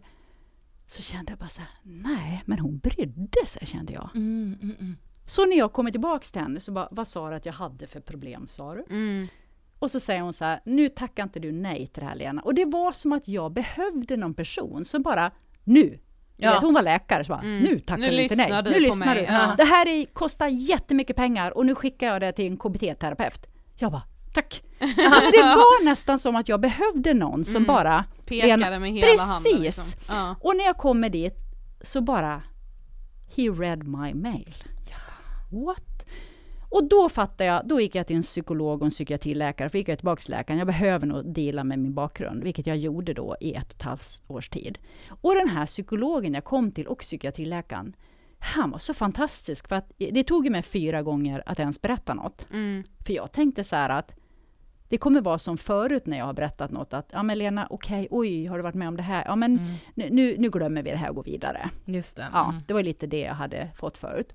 [0.88, 4.10] så kände jag bara så här, nej, men hon brydde sig, kände jag.
[4.16, 4.96] Mm, mm, mm.
[5.26, 7.88] Så när jag kommer tillbaks till henne, så bara, vad sa du att jag hade
[7.88, 8.86] för problem, sa du?
[9.80, 12.42] Och så säger hon så här, nu tackar inte du nej till det här Lena.
[12.42, 15.32] Och det var som att jag behövde någon person som bara,
[15.64, 16.00] nu.
[16.40, 16.54] Ja.
[16.54, 16.60] Ja.
[16.62, 17.64] Hon var läkare, så bara, Mm.
[17.64, 18.64] nu tackar Nu du inte nej.
[18.64, 19.16] du Nu lyssnar mig.
[19.16, 19.34] du.
[19.34, 19.54] Ja.
[19.58, 23.48] Det här är, kostar jättemycket pengar och nu skickar jag det till en KBT-terapeut.
[23.76, 24.04] Jag bara,
[24.34, 24.64] tack.
[24.80, 27.68] Det var nästan som att jag behövde någon som Mm.
[27.68, 28.06] bara...
[28.26, 29.52] Pekade med hela handen.
[29.54, 29.60] Precis.
[29.78, 30.16] Liksom.
[30.16, 30.36] Ja.
[30.42, 31.36] Och när jag kommer dit
[31.82, 32.42] så bara,
[33.36, 34.56] he read my mail.
[35.52, 35.97] What?
[36.70, 39.90] Och då fattade jag, då gick jag till en psykolog och en psykiatriläkare, för gick
[39.90, 43.36] jag tillbaka till läkaren, jag behöver nog dela med min bakgrund, vilket jag gjorde då
[43.40, 44.78] i ett och ett halvt års tid.
[45.22, 47.96] Och den här psykologen jag kom till, och psykiatriläkaren,
[48.40, 52.46] han var så fantastisk, för att det tog mig fyra gånger att ens berätta något.
[52.54, 52.84] Mm.
[53.06, 54.12] För jag tänkte så här att
[54.90, 58.08] det kommer vara som förut när jag har berättat något, att ja men Lena, okej,
[58.12, 59.26] oj, har du varit med om det här?
[59.26, 59.60] Ja men
[59.96, 61.70] nu, nu, nu glömmer vi det här och går vidare.
[61.86, 62.28] Just det.
[62.34, 62.62] Ja, Mm.
[62.68, 64.34] det var lite det jag hade fått förut.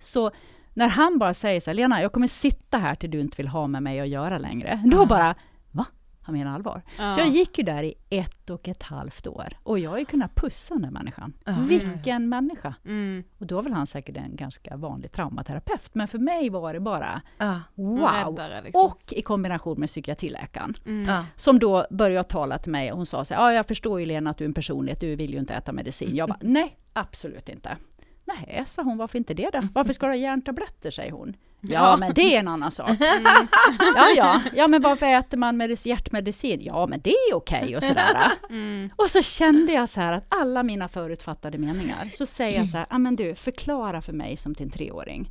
[0.00, 0.30] Så
[0.74, 3.48] när han bara säger så här, Lena, jag kommer sitta här till du inte vill
[3.48, 4.82] ha med mig att göra längre.
[4.84, 5.34] Då bara,
[5.70, 5.86] va?
[6.24, 6.82] Han menar allvar.
[6.98, 7.12] Ja.
[7.12, 9.48] Så jag gick ju där i ett och ett halvt år.
[9.62, 11.32] Och jag har ju kunnat pussa den här människan.
[11.68, 12.74] Vilken människa!
[12.84, 13.24] Mm.
[13.38, 15.94] Och då var väl han säkert en ganska vanlig traumaterapeut.
[15.94, 17.60] Men för mig var det bara, Ja.
[17.74, 17.98] wow!
[17.98, 18.84] räddare, liksom.
[18.86, 20.74] Och i kombination med psykiatriläkaren.
[20.86, 21.08] Mm.
[21.08, 21.24] Ja.
[21.36, 24.06] Som då började tala till mig och hon sa så här, ja jag förstår ju
[24.06, 26.16] Lena att du är en personlighet, du vill ju inte äta medicin.
[26.16, 27.76] Jag bara, nej absolut inte.
[28.24, 29.68] Nej, sa hon, varför inte det då?
[29.74, 31.36] Varför ska du ha järntabletter, säger hon.
[31.60, 31.96] Ja, Ja.
[31.96, 32.90] men det är en annan sak.
[33.96, 36.60] Ja, ja, ja, men varför äter man medic- hjärtmedicin?
[36.62, 38.16] Ja, men det är okej och sådär.
[38.50, 38.90] Mm.
[38.96, 42.76] Och så kände jag så här att alla mina förutfattade meningar, så säger jag så
[42.78, 45.30] här, ja men du, förklara för mig som till en treåring.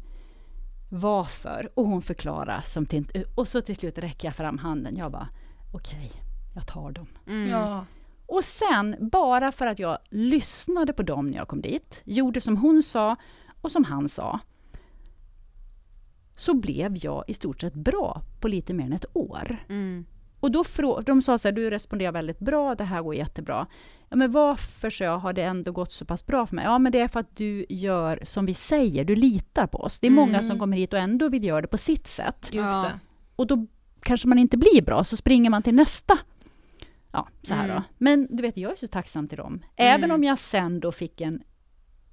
[0.92, 1.70] Varför?
[1.74, 4.96] Och hon förklarar som till en, och så till slut räcker jag fram handen.
[4.98, 5.28] Jag bara,
[5.74, 6.12] okej,
[6.56, 7.08] jag tar dem.
[7.28, 7.50] Mm.
[7.50, 7.86] Ja.
[8.32, 12.58] Och sen, bara för att jag lyssnade på dem när jag kom dit, gjorde som
[12.58, 13.16] hon sa
[13.62, 14.40] och som han sa,
[16.36, 19.66] så blev jag i stort sett bra på lite mer än ett år.
[19.70, 20.06] Mm.
[20.40, 23.68] Och då frå- de sa så här, du responderar väldigt bra, det här går jättebra.
[24.10, 26.66] Ja, men varför så jag, har det ändå gått så pass bra för mig?
[26.66, 30.00] Ja, men det är för att du gör som vi säger, du litar på oss.
[30.00, 32.50] Det är många som kommer hit och ändå vill göra det på sitt sätt.
[32.54, 32.82] Just Ja.
[32.84, 33.00] det.
[33.36, 33.68] Och då
[34.02, 36.18] kanske man inte blir bra, så springer man till nästa.
[37.12, 37.76] Ja, så här Mm.
[37.76, 37.84] då.
[37.97, 39.64] Men du vet, jag är så tacksam till dem.
[39.76, 40.16] Även Mm.
[40.16, 41.43] om jag sen då fick en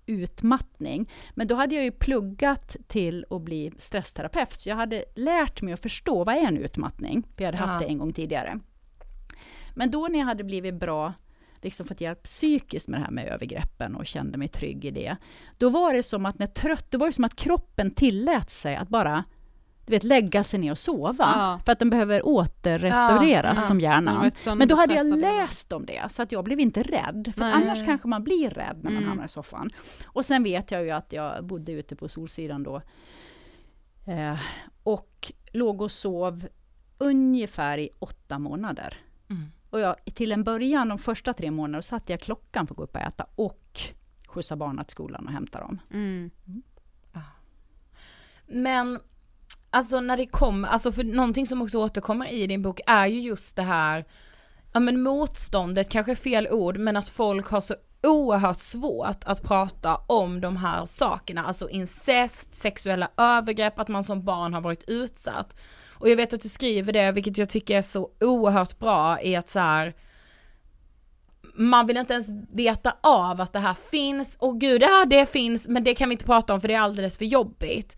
[0.06, 1.10] utmattning.
[1.34, 5.74] Men då hade jag ju pluggat till att bli stressterapeut, så jag hade lärt mig
[5.74, 7.86] att förstå vad är en utmattning, för jag hade haft Ja.
[7.86, 8.58] det en gång tidigare.
[9.74, 11.14] Men då när jag hade blivit bra,
[11.62, 15.16] liksom fått hjälp psykiskt med det här med övergreppen och kände mig trygg i det,
[15.58, 18.76] då var det som att när trött, då var det som att kroppen tillät sig
[18.76, 19.24] att bara
[19.88, 21.32] du vet, lägga sig ner och sova.
[21.36, 21.60] Ja.
[21.64, 23.66] För att den behöver återrestaureras Ja, ja.
[23.66, 24.30] som hjärnan.
[24.56, 27.32] Men då hade jag läst om det, så att jag blev inte rädd.
[27.36, 27.52] För Nej.
[27.52, 29.08] annars kanske man blir rädd när man Mm.
[29.08, 29.70] hamnar i soffan.
[30.06, 32.82] Och sen vet jag ju att jag bodde ute på Solsidan då.
[34.06, 34.38] Eh,
[34.82, 36.48] och låg och sov
[36.98, 38.94] ungefär i åtta månader.
[39.30, 39.42] Mm.
[39.70, 42.82] Och jag, till en början, de första tre månaderna, satte jag klockan för att gå
[42.82, 43.80] upp och äta och
[44.26, 45.78] skjutsa barnen till skolan och hämta dem.
[45.90, 46.30] Mm.
[48.46, 49.00] Men
[49.70, 53.20] alltså när det kommer, alltså för någonting som också återkommer i din bok är ju
[53.20, 54.04] just det här,
[54.72, 59.42] ja men motståndet kanske är fel ord, men att folk har så oerhört svårt att
[59.42, 64.88] prata om de här sakerna, alltså incest, sexuella övergrepp, att man som barn har varit
[64.88, 65.56] utsatt.
[65.92, 69.36] Och jag vet att du skriver det, vilket jag tycker är så oerhört bra i
[69.36, 69.94] att så här,
[71.54, 75.68] man vill inte ens veta av att det här finns, och gud, ja det finns,
[75.68, 77.96] men det kan vi inte prata om för det är alldeles för jobbigt.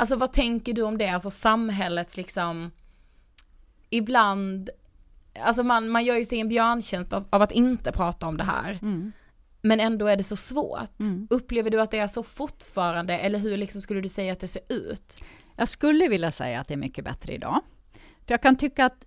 [0.00, 2.70] Alltså vad tänker du om det, alltså samhällets liksom,
[3.90, 4.70] ibland,
[5.40, 8.44] alltså man, man gör ju sig en björntjänst av, av att inte prata om det
[8.44, 8.78] här.
[8.82, 9.12] Mm.
[9.62, 11.00] Men ändå är det så svårt.
[11.00, 11.26] Mm.
[11.30, 14.48] Upplever du att det är så fortfarande, eller hur liksom skulle du säga att det
[14.48, 15.16] ser ut?
[15.56, 17.60] Jag skulle vilja säga att det är mycket bättre idag.
[18.26, 19.04] För jag kan tycka att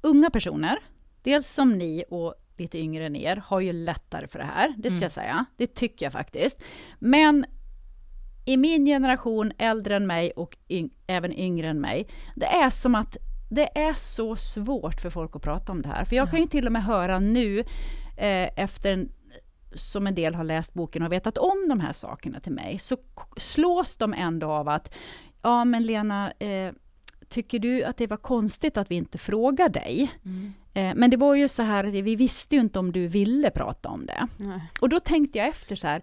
[0.00, 0.78] unga personer,
[1.22, 4.74] dels som ni och lite yngre än er, har ju lättare för det här.
[4.76, 5.02] Det ska Mm.
[5.02, 5.44] jag säga.
[5.56, 6.62] Det tycker jag faktiskt.
[6.98, 7.46] Men
[8.44, 12.94] i min generation, äldre än mig och yng- även yngre än mig, det är som
[12.94, 13.16] att
[13.50, 16.04] det är så svårt för folk att prata om det här.
[16.04, 17.58] För jag kan ju till och med höra nu,
[18.16, 19.08] eh, efter en,
[19.74, 22.96] som en del har läst boken och vetat om de här sakerna till mig, så
[23.36, 24.94] slås de ändå av att
[25.42, 26.72] Ja, men Lena, eh,
[27.28, 30.10] tycker du att det var konstigt att vi inte frågade dig?
[30.74, 33.50] Eh, men det var ju så här, att vi visste ju inte om du ville
[33.50, 34.26] prata om det.
[34.36, 34.60] Nej.
[34.80, 36.02] Och då tänkte jag efter så här,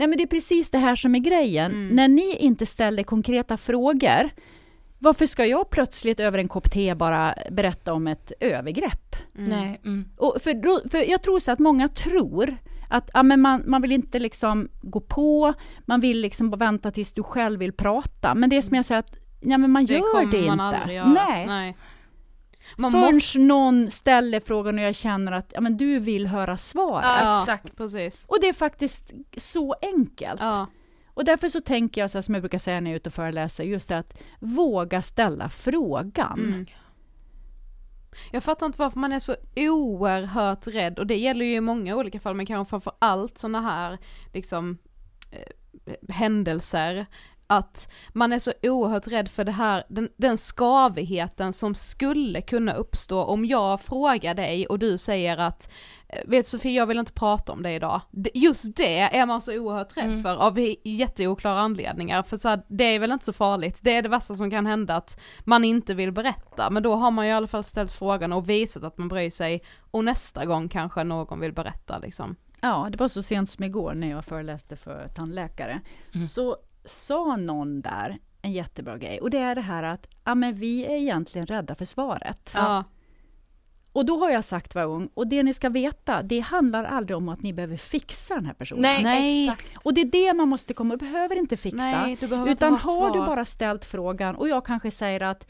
[0.00, 1.72] nej men det är precis det här som är grejen.
[1.72, 1.96] Mm.
[1.96, 4.30] När ni inte ställer konkreta frågor,
[4.98, 9.16] varför ska jag plötsligt över en kopp te bara berätta om ett övergrepp?
[9.32, 9.80] Nej.
[9.84, 10.04] Mm.
[10.16, 12.56] Och för, då, för jag tror så att många tror
[12.88, 16.90] att ja, men man, man vill inte liksom gå på, man vill liksom bara vänta
[16.90, 18.34] tills du själv vill prata.
[18.34, 20.86] Men det är som jag säger att ja, men man Det gör det man inte.
[20.86, 21.46] Nej.
[21.46, 21.76] Nej.
[22.76, 23.38] Man Förrän måste...
[23.38, 27.04] någon ställer frågan och jag känner att ja, men du vill höra svaret.
[27.04, 27.76] Ja, exakt.
[27.76, 28.26] precis.
[28.28, 30.40] Och det är faktiskt så enkelt.
[30.40, 30.66] Ja.
[31.14, 33.08] Och därför så tänker jag, så här, som jag brukar säga när jag är ute
[33.08, 36.40] och föreläser, just det att våga ställa frågan.
[36.40, 36.66] Mm.
[38.30, 41.96] Jag fattar inte varför man är så oerhört rädd och det gäller ju i många
[41.96, 43.98] olika fall men kanske framför allt sådana här
[44.32, 44.78] liksom
[45.30, 47.06] eh, händelser
[47.50, 52.72] att man är så oerhört rädd för det här, den, den skavigheten som skulle kunna
[52.72, 55.72] uppstå om jag frågar dig och du säger att
[56.08, 58.00] eh, Vet Sofie, jag vill inte prata om det idag.
[58.34, 60.22] Just det är man så oerhört rädd Mm.
[60.22, 62.22] för av jätteoklara anledningar.
[62.22, 63.78] För så här, det är väl inte så farligt.
[63.82, 66.70] Det är det värsta som kan hända att man inte vill berätta.
[66.70, 69.30] Men då har man ju i alla fall ställt frågan och visat att man bryr
[69.30, 69.62] sig.
[69.90, 72.36] Och nästa gång kanske någon vill berätta liksom.
[72.62, 75.80] Ja, det var så sent som igår när jag föreläste för tandläkare.
[76.28, 79.20] Så sa någon där en jättebra grej.
[79.20, 82.50] Och det är det här att ja, men vi är egentligen rädda för svaret.
[82.54, 82.84] Ja.
[83.92, 87.16] Och då har jag sagt var ung, och det ni ska veta, det handlar aldrig
[87.16, 88.82] om att ni behöver fixa den här personen.
[89.02, 89.86] Nej, exakt.
[89.86, 91.76] Och det är det man måste komma, du behöver inte fixa.
[91.76, 95.20] Nej, du behöver inte utan ha har du bara ställt frågan och jag kanske säger
[95.22, 95.46] att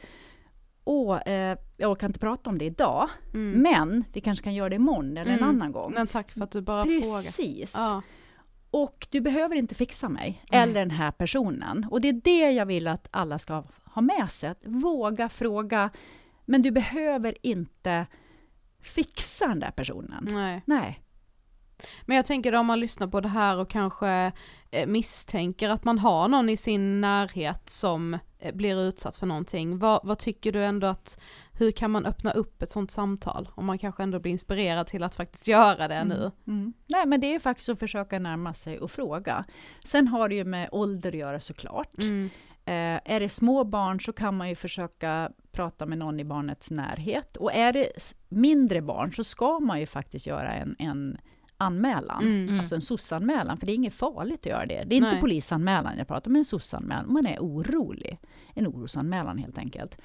[0.85, 3.62] Åh, eh, jag orkar inte prata om det idag, Mm.
[3.62, 5.49] men vi kanske kan göra det imorgon eller en Mm.
[5.49, 5.93] annan gång.
[5.95, 7.22] Men tack för att du bara frågar.
[7.22, 7.74] Precis.
[7.76, 8.03] Ja.
[8.70, 11.86] Och du behöver inte fixa mig eller den här personen.
[11.90, 14.48] Och det är det jag vill att alla ska ha med sig.
[14.50, 15.90] Att våga fråga,
[16.44, 18.06] men du behöver inte
[18.82, 20.28] fixa den där personen.
[20.30, 20.62] Nej.
[20.64, 21.00] Nej.
[22.02, 24.32] Men jag tänker om man lyssnar på det här och kanske
[24.70, 29.78] eh, misstänker att man har någon i sin närhet som eh, blir utsatt för någonting.
[29.78, 31.20] Vad, vad tycker du ändå att,
[31.61, 33.48] hur kan man öppna upp ett sånt samtal?
[33.54, 36.30] Om man kanske ändå blir inspirerad till att faktiskt göra det nu.
[36.46, 36.72] Mm.
[36.86, 39.44] Nej, men det är faktiskt att försöka närma sig och fråga.
[39.84, 41.98] Sen har det ju med ålder att göra såklart.
[41.98, 42.30] Mm.
[42.64, 46.70] Eh, är det små barn så kan man ju försöka prata med någon i barnets
[46.70, 47.36] närhet.
[47.36, 51.18] Och är det mindre barn så ska man ju faktiskt göra en, en
[51.56, 52.22] anmälan.
[52.22, 52.58] Mm.
[52.58, 54.84] Alltså en SOS-anmälan, för det är inget farligt att göra det.
[54.86, 55.20] Det är inte Nej.
[55.20, 57.12] polisanmälan jag pratar om, en SOS-anmälan.
[57.12, 58.18] Man är orolig.
[58.54, 59.98] En orosanmälan helt enkelt.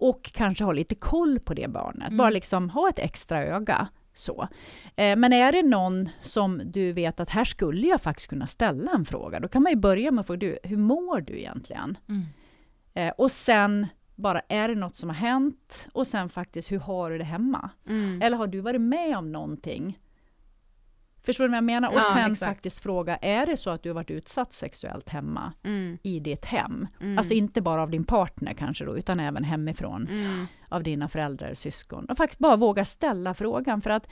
[0.00, 2.12] Och kanske ha lite koll på det barnet.
[2.12, 3.88] Bara liksom ha ett extra öga.
[4.14, 4.48] Så.
[4.96, 8.92] Eh, men är det någon som du vet att här skulle jag faktiskt kunna ställa
[8.92, 11.98] en fråga, då kan man ju börja med att fråga, du, hur mår du egentligen?
[12.08, 12.22] Mm.
[12.94, 15.88] Eh, och sen bara, är det något som har hänt?
[15.92, 17.70] Och sen faktiskt, hur har du det hemma?
[17.88, 18.22] Mm.
[18.22, 19.98] Eller har du varit med om någonting?
[21.22, 21.88] Förstår du vad jag menar?
[21.88, 22.50] Och Ja, sen exakt.
[22.50, 25.98] faktiskt fråga, är det så att du har varit utsatt sexuellt hemma Mm.
[26.02, 26.86] i ditt hem?
[27.00, 27.18] Mm.
[27.18, 30.46] Alltså inte bara av din partner kanske då, utan även hemifrån, Mm.
[30.68, 32.04] av dina föräldrar och syskon.
[32.04, 34.06] Och faktiskt bara våga ställa frågan, för att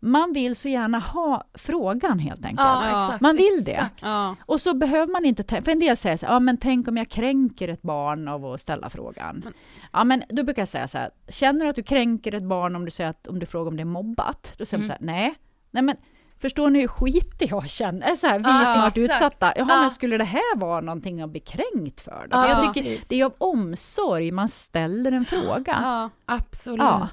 [0.00, 2.60] man vill så gärna ha frågan helt enkelt.
[2.60, 3.20] Ja, exakt.
[3.20, 3.72] Man vill det.
[3.72, 4.02] exakt.
[4.02, 4.36] Ja.
[4.40, 6.88] Och så behöver man inte, tä- för en del säger så här, ja men tänk
[6.88, 9.40] om jag kränker ett barn av att ställa frågan.
[9.44, 9.52] Men-
[9.92, 12.76] Ja men då brukar jag säga så här, känner du att du kränker ett barn
[12.76, 14.54] om du, säger att, om du frågar om det är mobbat?
[14.58, 15.34] Då säger man så här, nej.
[15.70, 15.96] Nej men
[16.44, 18.14] förstår ni hur skitig jag känner?
[18.14, 19.80] Så här, vi Ja, som har varit utsatta, jaha Ja.
[19.80, 22.26] men skulle det här vara någonting att bli kränkt för?
[22.30, 22.36] Då?
[22.36, 23.08] Ja, För jag tycker precis.
[23.08, 25.78] det är av omsorg man ställer en fråga.
[25.82, 26.10] Ja.
[26.26, 26.80] Absolut.
[26.80, 27.08] Ja.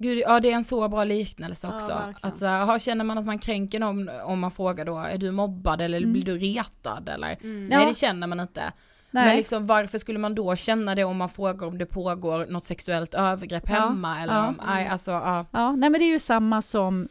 [0.00, 1.86] Gud, ja det är en så bra liknelse Ja, också.
[1.94, 2.16] verkligen.
[2.32, 5.18] att så här, aha, känner man att man kränker någon om man frågar då, är
[5.18, 6.12] du mobbad eller Mm.
[6.12, 7.38] blir du retad eller?
[7.42, 7.88] Nej Ja.
[7.88, 8.72] det känner man inte.
[9.10, 9.26] Nej.
[9.26, 12.64] Men liksom varför skulle man då känna det om man frågar om det pågår något
[12.64, 14.46] sexuellt övergrepp Ja, hemma eller ja.
[14.48, 15.46] om, nej alltså ja.
[15.50, 17.08] Ja, nej men det är ju samma som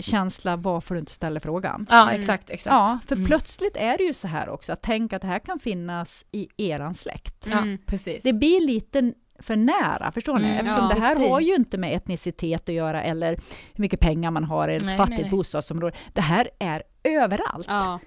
[0.00, 1.86] känsla varför du inte ställer frågan.
[1.90, 2.74] Ja exakt, exakt.
[2.74, 3.26] Ja, för Mm.
[3.26, 6.48] plötsligt är det ju så här också, att tänk att det här kan finnas i
[6.56, 7.46] eran släkt.
[7.50, 7.78] Ja Mm.
[7.86, 8.22] precis.
[8.22, 10.48] Det blir lite för nära, förstår ni?
[10.48, 11.30] Mm, Eftersom ja, det här precis.
[11.30, 13.30] har ju inte med etnicitet att göra eller
[13.72, 15.30] hur mycket pengar man har i ett Nej, fattigt nej, nej.
[15.30, 15.96] bostadsområde.
[16.12, 17.66] Det här är överallt.
[17.68, 17.98] Ja.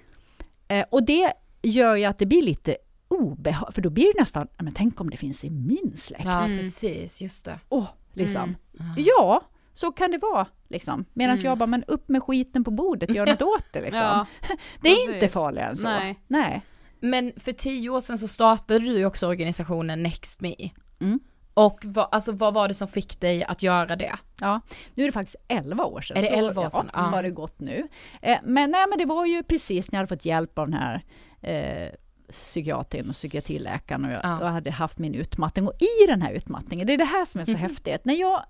[0.68, 2.76] Eh, och det gör ju att det blir lite
[3.08, 6.24] obehagligt, för då blir det nästan, men tänk om det finns i min släkt.
[6.24, 6.58] Ja Mm.
[6.58, 7.58] precis, just det.
[7.68, 8.42] Åh, liksom.
[8.80, 8.92] Mm.
[8.96, 10.46] Ja, så kan det vara.
[10.68, 11.04] Liksom.
[11.12, 11.44] Medan Mm.
[11.46, 13.80] jag bara, men upp med skiten på bordet, gör något åt det.
[13.80, 14.00] Liksom.
[14.02, 14.26] Ja,
[14.80, 15.14] det är precis.
[15.14, 15.88] inte farligare än så.
[15.88, 16.20] Nej.
[16.26, 16.62] Nej.
[17.00, 20.54] Men för tio år sedan så startade du ju också organisationen Next Me.
[21.00, 21.20] Mm.
[21.54, 24.12] Och vad, alltså, vad var det som fick dig att göra det?
[24.40, 24.60] Ja,
[24.94, 26.16] nu är det faktiskt 11 år sedan.
[26.16, 26.90] Är det så, 11 år sedan?
[26.92, 27.02] Ja, Ja.
[27.02, 27.88] har det gått nu.
[28.22, 30.78] Eh, men, nej, men det var ju precis när jag hade fått hjälp av den
[30.80, 31.02] här
[31.40, 31.88] eh,
[32.32, 34.38] psykiatrin och psykiatriläkaren och jag, Ja.
[34.40, 35.66] jag hade haft min utmattning.
[35.68, 37.60] Och i den här utmattningen, det är det här som är så Mhm.
[37.60, 38.04] häftigt.
[38.04, 38.44] När jag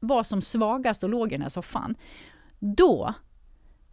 [0.00, 1.94] var som svagast och låg i den här soffan,
[2.58, 3.14] då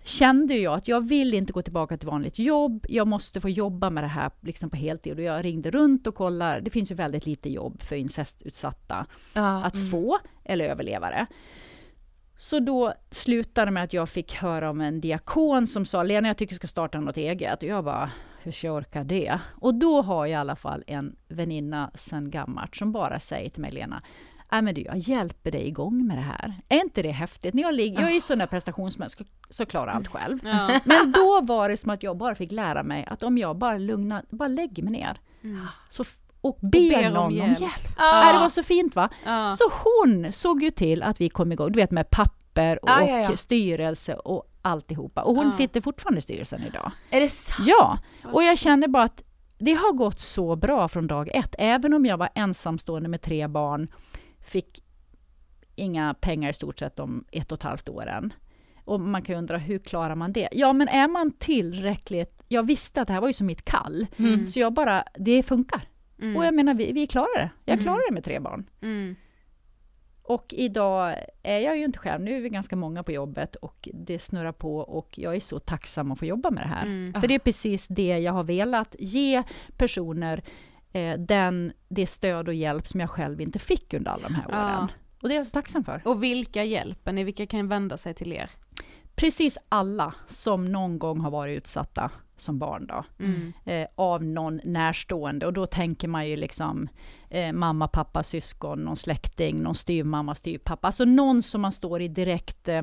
[0.04, 2.86] kände jag att jag vill inte gå tillbaka till vanligt jobb.
[2.90, 5.14] Jag måste få jobba med det här liksom på heltid.
[5.14, 6.62] Och jag ringde runt och kollade.
[6.62, 9.88] Det finns ju väldigt lite jobb för incestutsatta Ja, att mm.
[9.92, 11.26] få eller överleva det.
[12.38, 16.38] Så då slutade med att jag fick höra om en diakon som sa Lena jag
[16.38, 17.64] tycker du ska starta något eget.
[17.64, 19.40] Och jag bara, hur ska jag orka det?
[19.62, 23.62] Och då har jag i alla fall en väninna sen gammalt som bara säger till
[23.62, 24.02] mig Lena,
[24.52, 26.54] Nej men du, jag hjälper dig igång med det här.
[26.70, 27.54] Är inte det häftigt?
[27.54, 30.40] När jag, ligger, jag är ju sån där prestationsmänniska, så klarar allt själv.
[30.44, 30.80] Ja.
[30.86, 33.78] Men då var det som att jag bara fick lära mig att om jag bara
[33.78, 35.20] lugnar, bara lägger mig ner
[35.90, 37.60] så, f- och ber, ber om någon om hjälp.
[37.60, 37.74] hjälp.
[37.98, 38.26] Ja.
[38.28, 39.10] Ja, det var så fint va?
[39.26, 39.52] Ja.
[39.58, 43.08] Så hon såg ju till att vi kom igång, du vet med papper och Ja,
[43.08, 43.38] ja, ja.
[43.38, 45.22] styrelse och alltihopa.
[45.24, 45.52] Och hon Ja.
[45.52, 46.92] sitter fortfarande i styrelsen idag.
[47.10, 47.68] Är det sant?
[47.68, 47.98] Ja,
[48.34, 49.24] och jag känner bara att
[49.58, 51.56] det har gått så bra från dag ett.
[51.58, 53.88] Även om jag var ensamstående med tre barn,
[54.44, 54.84] fick
[55.76, 58.34] inga pengar i stort sett om ett och ett halvt år än.
[58.86, 60.50] Och man kan ju undra, hur klarar man det?
[60.52, 62.44] Ja, men är man tillräckligt...
[62.48, 64.48] Jag visste att det här var ju som mitt kall, Mm.
[64.48, 65.82] så jag bara, det funkar.
[66.22, 66.38] Mm.
[66.38, 67.50] Och jag menar, vi, vi klarar det.
[67.66, 67.84] Jag Mm.
[67.84, 68.70] klarar det med tre barn.
[68.82, 69.16] Mm.
[70.26, 73.90] Och idag är jag ju inte själv, nu är vi ganska många på jobbet och
[73.94, 76.86] det snurrar på och jag är så tacksam att få jobba med det här.
[76.86, 77.14] Mm.
[77.22, 79.44] För det är precis det jag har velat ge
[79.78, 80.44] personer
[80.94, 84.46] eh, den, det stöd och hjälp som jag själv inte fick under alla de här
[84.50, 84.66] Ja.
[84.66, 84.92] åren.
[85.22, 86.02] Och det är jag så tacksam för.
[86.06, 87.24] Och vilka hjälper ni?
[87.24, 88.50] Vilka kan vända sig till er?
[89.16, 93.54] Precis alla som någon gång har varit utsatta som barn då, Mm.
[93.66, 95.46] eh, av någon närstående.
[95.46, 96.90] Och då tänker man ju liksom
[97.30, 100.88] eh, mamma, pappa, syskon, någon släkting, någon styvmamma, styvpappa.
[100.88, 102.68] Alltså någon som man står i direkt...
[102.70, 102.82] Eh,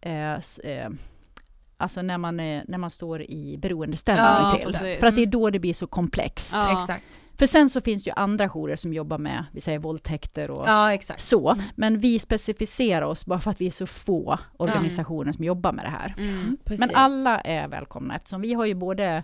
[0.00, 0.88] eh,
[1.76, 4.66] alltså när man, är, när man står i beroendeställning Ja, till.
[4.66, 5.00] precis.
[5.00, 6.50] För att det är då det blir så komplext.
[6.52, 6.82] Ja.
[6.82, 7.04] Exakt.
[7.38, 10.64] För sen så finns det ju andra jourer som jobbar med, vi säger våldtäkter och
[10.68, 11.20] Ja exakt.
[11.20, 11.50] så.
[11.50, 11.64] Mm.
[11.74, 15.84] Men vi specificerar oss bara för att vi är så få organisationer som jobbar med
[15.84, 16.14] det här.
[16.18, 16.56] Mm.
[16.64, 16.80] Precis.
[16.86, 19.22] Men alla är välkomna eftersom vi har ju både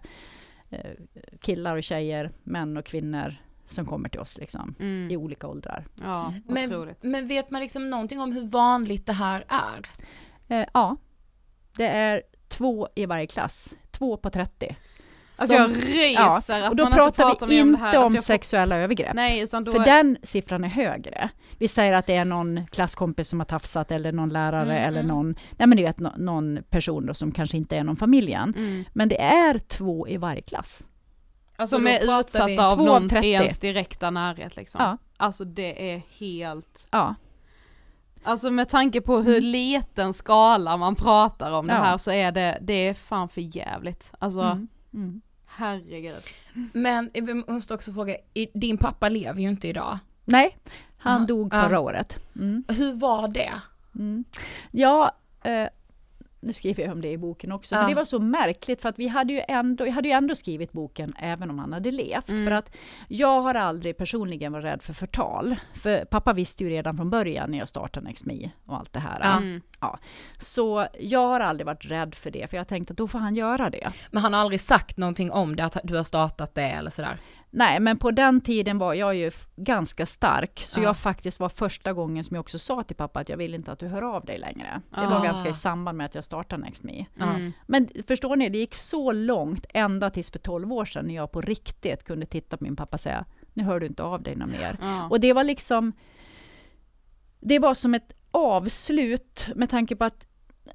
[0.70, 0.78] eh,
[1.40, 3.34] killar och tjejer, män och kvinnor
[3.68, 5.20] som kommer till oss liksom, i Mm.
[5.20, 5.86] olika åldrar.
[6.02, 9.88] Ja, men, men vet man liksom någonting om hur vanligt det här är?
[10.60, 10.96] Eh, ja,
[11.76, 12.22] det är
[12.52, 13.68] två i varje klass.
[13.90, 14.76] Två på 30.
[15.36, 16.36] Alltså Som- jag ryser ja,
[16.66, 17.96] att och då man inte pratar pratar vi om inte det här.
[17.98, 19.14] om Alltså jag får- sexuella övergrepp.
[19.14, 19.84] Nej, utan då För är...
[19.84, 21.28] den siffran är högre.
[21.58, 25.00] Vi säger att det är någon klasskompis som har tafsat eller någon lärare Mm, eller
[25.00, 25.16] mm.
[25.16, 28.54] någon, nej men du vet, nå- någon person då som kanske inte är någon familjen.
[28.56, 28.84] Mm.
[28.92, 30.82] Men det är två i varje klass.
[31.56, 33.26] Alltså, Som då är pratar utsatta av någons 30.
[33.28, 34.80] ens direkta närhet liksom.
[34.82, 34.98] Ja.
[35.16, 36.88] Alltså det är helt...
[36.90, 37.14] Ja,
[38.24, 41.78] Alltså med tanke på hur liten skala man pratar om det Ja.
[41.82, 44.12] här så är det, det är fan för jävligt.
[44.18, 44.68] Alltså mm.
[44.94, 45.20] Mm.
[45.46, 46.22] herregud.
[46.72, 48.14] Men vi måste också fråga,
[48.54, 49.98] din pappa lever ju inte idag.
[50.24, 50.58] Nej,
[50.98, 51.26] han Aha.
[51.26, 51.62] dog Ja.
[51.62, 52.18] förra året.
[52.36, 52.64] Mm.
[52.68, 53.52] Hur var det?
[53.94, 54.24] Mm.
[54.70, 55.12] Ja,
[55.42, 55.68] eh,
[56.42, 57.74] nu skriver jag om det i boken också.
[57.74, 57.80] Ja.
[57.80, 60.34] Men det var så märkligt för att vi hade ju ändå, jag hade ju ändå
[60.34, 62.28] skrivit boken även om han hade levt.
[62.28, 62.44] Mm.
[62.44, 62.76] För att
[63.08, 65.56] jag har aldrig personligen varit rädd för förtal.
[65.74, 69.20] För pappa visste ju redan från början när jag startade NextMe och allt det här.
[69.22, 69.36] Ja.
[69.36, 69.62] Mm.
[70.38, 73.34] Så jag har aldrig varit rädd för det, för jag tänkte att då får han
[73.34, 73.92] göra det.
[74.10, 77.18] Men han har aldrig sagt någonting om det, att du har startat det eller sådär?
[77.54, 80.84] Nej, men på den tiden var jag ju ganska stark, så Ja.
[80.84, 83.72] jag faktiskt var första gången som jag också sa till pappa att jag vill inte
[83.72, 84.80] att du hör av dig längre.
[84.90, 85.10] Det Ah.
[85.10, 87.06] var ganska i samband med att jag startade NextMe.
[87.20, 87.52] Mm.
[87.66, 91.30] Men förstår ni, det gick så långt ända tills för 12 år sedan när jag
[91.32, 94.36] på riktigt kunde titta på min pappa och säga nu hör du inte av dig
[94.36, 94.78] något mer.
[94.80, 95.08] Ja.
[95.08, 95.92] Och det var liksom
[97.40, 100.26] det var som ett avslut med tanke på att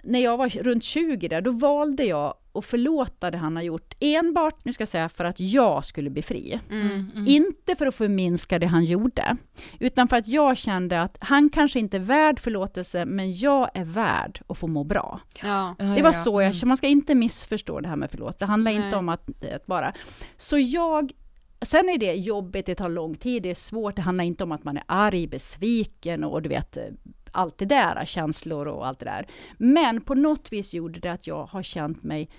[0.07, 3.93] när jag var runt 20 där, då valde jag att förlåta det han har gjort
[3.99, 6.59] enbart, nu ska jag säga, för att jag skulle bli fri.
[6.69, 7.27] Mm, mm.
[7.27, 9.37] Inte för att förminska det han gjorde,
[9.79, 13.85] utan för att jag kände att han kanske inte är värd förlåtelse, men jag är
[13.85, 15.19] värd att få må bra.
[15.43, 15.75] Ja.
[15.77, 16.67] Det var så jag Mm.
[16.67, 18.39] Man ska inte missförstå det här med förlåt.
[18.39, 18.85] Det handlar Nej.
[18.85, 19.93] inte om att, att bara...
[20.37, 21.11] Så jag...
[21.61, 23.95] Sen är det jobbigt, det tar lång tid, det är svårt.
[23.95, 26.77] Det handlar inte om att man är arg, besviken och du vet
[27.37, 29.27] allt det där, känslor och allt det där.
[29.57, 32.29] Men på något vis gjorde det att jag har känt mig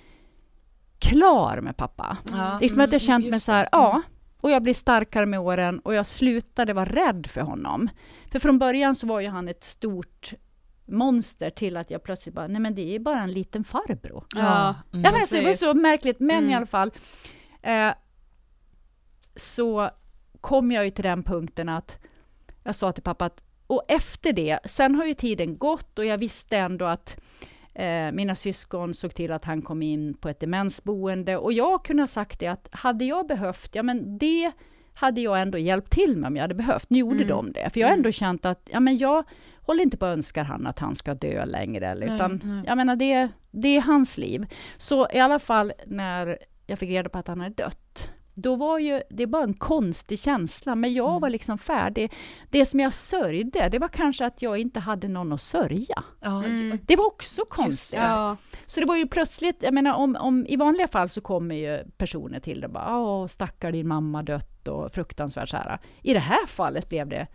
[0.99, 2.17] klar med pappa.
[2.33, 3.77] Ja, Liksom att jag mm, känt mig just så här, det.
[3.77, 3.85] Mm.
[3.91, 4.03] ja.
[4.41, 7.89] Och jag blir starkare med åren och jag slutade vara rädd för honom.
[8.33, 10.33] För från början så var ju han ett stort
[10.87, 14.25] monster till att jag plötsligt bara, nej men det är bara en liten farbror.
[14.35, 15.05] Ja, Mm.
[15.05, 16.51] Ja, men alltså, det var så märkligt, men Mm.
[16.51, 16.91] i alla fall.
[17.63, 17.91] Eh,
[19.37, 19.91] så
[20.41, 21.99] kom jag ju till den punkten att
[22.65, 26.19] jag sa till pappa att, och efter det, sen har ju tiden gått och jag
[26.19, 27.17] visste ändå att
[27.75, 32.03] eh, mina syskon såg till att han kom in på ett demensboende och jag kunde
[32.03, 34.53] ha sagt det att hade jag behövt, ja men det
[34.95, 36.91] hade jag ändå hjälpt till med om jag hade behövt.
[36.91, 37.29] Nu gjorde Mm.
[37.29, 39.25] de det, för jag har ändå känt att ja, men jag
[39.63, 42.65] håller inte på att önska han att han ska dö längre, eller, Nej, utan nej.
[42.67, 44.47] jag menar det, det är hans liv.
[44.77, 48.11] Så i alla fall när jag fick reda på att han hade dött,
[48.43, 51.21] då var ju det bara en konstig känsla, men jag Mm.
[51.21, 52.13] var liksom färdig.
[52.51, 56.03] Det som jag sörjde, det var kanske att jag inte hade någon att sörja.
[56.21, 56.79] Ja, Mm.
[56.83, 58.01] Det var också konstigt.
[58.01, 58.37] Ja.
[58.67, 61.85] Så det var ju plötsligt, jag menar om, om i vanliga fall så kommer ju
[61.97, 65.79] personer till det och bara åh stackar din mamma dött och fruktansvärt så här.
[66.03, 67.27] I det här fallet blev det,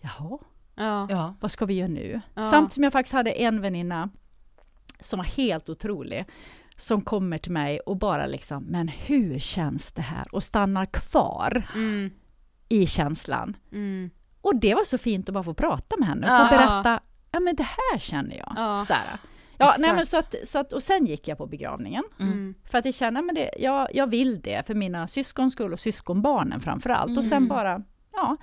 [0.00, 0.38] jaha,
[0.74, 1.06] Ja.
[1.10, 1.34] ja.
[1.40, 2.20] vad ska vi göra nu?
[2.34, 2.42] Ja.
[2.42, 4.10] Samtidigt som jag faktiskt hade en väninna
[5.00, 6.24] som var helt otrolig,
[6.82, 10.26] som kommer till mig och bara liksom, men hur känns det här?
[10.34, 12.10] Och stannar kvar Mm.
[12.68, 13.56] i känslan.
[13.72, 14.10] Mm.
[14.40, 16.48] Och det var så fint att bara få prata med henne och Ja.
[16.48, 17.00] få berätta,
[17.32, 18.52] ja men det här känner jag.
[18.56, 18.84] Ja.
[18.84, 19.18] Så här.
[19.58, 22.04] Ja, nej, men så att, så att, och sen gick jag på begravningen.
[22.20, 22.54] Mm.
[22.70, 25.80] För att jag känner, men det, jag, jag vill det för mina syskons skull och
[25.80, 27.18] syskonbarnen framför allt.
[27.18, 27.48] Och sen Mm.
[27.48, 28.36] bara, ja.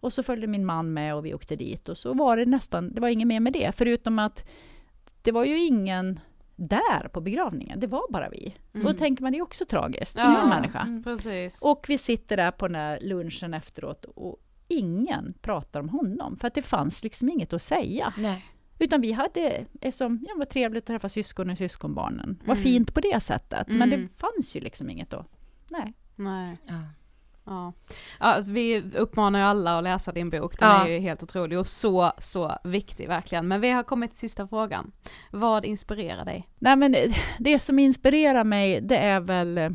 [0.00, 2.94] Och så följde min man med och vi åkte dit och så var det nästan,
[2.94, 3.72] det var inget mer med det.
[3.76, 4.48] Förutom att
[5.22, 6.20] det var ju ingen
[6.56, 8.54] där på begravningen, det var bara vi.
[8.74, 8.86] Mm.
[8.86, 10.32] Och då tänker man, det är också tragiskt, Ja.
[10.36, 10.80] ingen människa.
[10.80, 11.62] Mm, Precis.
[11.62, 16.48] Och vi sitter där på den här lunchen efteråt och ingen pratar om honom, för
[16.48, 18.12] att det fanns liksom inget att säga.
[18.18, 18.44] Nej.
[18.78, 22.38] Utan vi hade, som, ja, vad trevligt att träffa syskonen och syskonbarnen.
[22.46, 22.62] Vad Mm.
[22.62, 23.66] fint på det sättet.
[23.68, 24.02] Men Mm.
[24.02, 25.24] det fanns ju liksom inget då.
[25.68, 25.94] Nej.
[26.16, 26.56] Nej.
[26.66, 26.74] Ja.
[27.46, 27.72] Ja.
[28.18, 30.84] alltså, vi uppmanar ju alla att läsa din bok, den Ja.
[30.86, 33.48] är ju helt otrolig och så, så viktig verkligen.
[33.48, 34.92] Men vi har kommit till sista frågan.
[35.30, 36.48] Vad inspirerar dig?
[36.58, 39.70] Nej men eh, det som inspirerar mig, det är väl eh,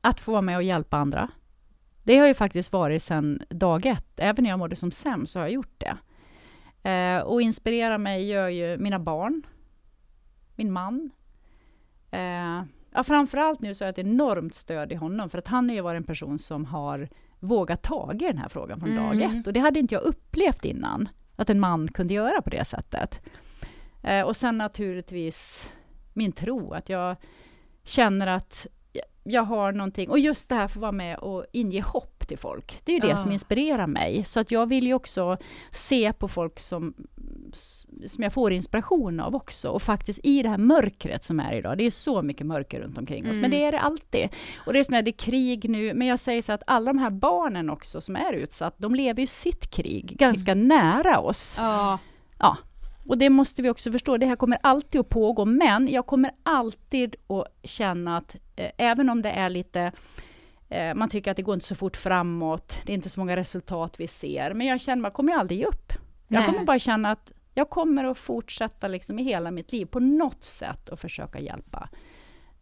[0.00, 1.28] att få vara med och hjälpa andra.
[2.04, 4.12] Det har ju faktiskt varit sedan dag ett.
[4.16, 5.96] Även när jag mådde som sämst så har jag gjort det.
[6.90, 9.42] Eh, och inspirera mig gör ju mina barn,
[10.56, 11.10] min man.
[12.10, 12.62] Eh,
[12.94, 15.76] ja, framförallt nu så har jag ett enormt stöd i honom, för att han har
[15.76, 17.08] ju varit en person som har
[17.40, 19.40] vågat ta i den här frågan från dag Mm.
[19.40, 19.46] ett.
[19.46, 23.20] Och det hade inte jag upplevt innan, att en man kunde göra på det sättet.
[24.02, 25.70] Eh, och sen naturligtvis
[26.12, 27.16] min tro, att jag
[27.84, 31.46] känner att jag- jag har någonting, och just det här för att vara med och
[31.52, 32.80] inge hopp till folk.
[32.84, 33.16] Det är ju det Ja.
[33.16, 34.24] som inspirerar mig.
[34.24, 35.36] Så att jag vill ju också
[35.72, 36.94] se på folk som,
[38.08, 39.68] som jag får inspiration av också.
[39.70, 42.98] Och faktiskt i det här mörkret som är idag, det är så mycket mörker runt
[42.98, 43.40] omkring oss, Mm.
[43.40, 44.28] men det är det alltid.
[44.66, 46.92] Och det är som är det är krig nu, men jag säger så att alla
[46.92, 51.56] de här barnen också som är utsatta, de lever ju sitt krig ganska nära oss.
[51.58, 51.98] Ja.
[52.38, 52.56] Ja,
[53.06, 54.16] och det måste vi också förstå.
[54.16, 59.10] Det här kommer alltid att pågå, men jag kommer alltid att känna att eh, även
[59.10, 59.92] om det är lite
[60.68, 63.36] eh, man tycker att det går inte så fort framåt, det är inte så många
[63.36, 65.92] resultat vi ser, men jag känner jag kommer aldrig ge upp.
[66.28, 70.00] Jag kommer bara känna att jag kommer att fortsätta liksom i hela mitt liv på
[70.00, 71.88] något sätt och försöka hjälpa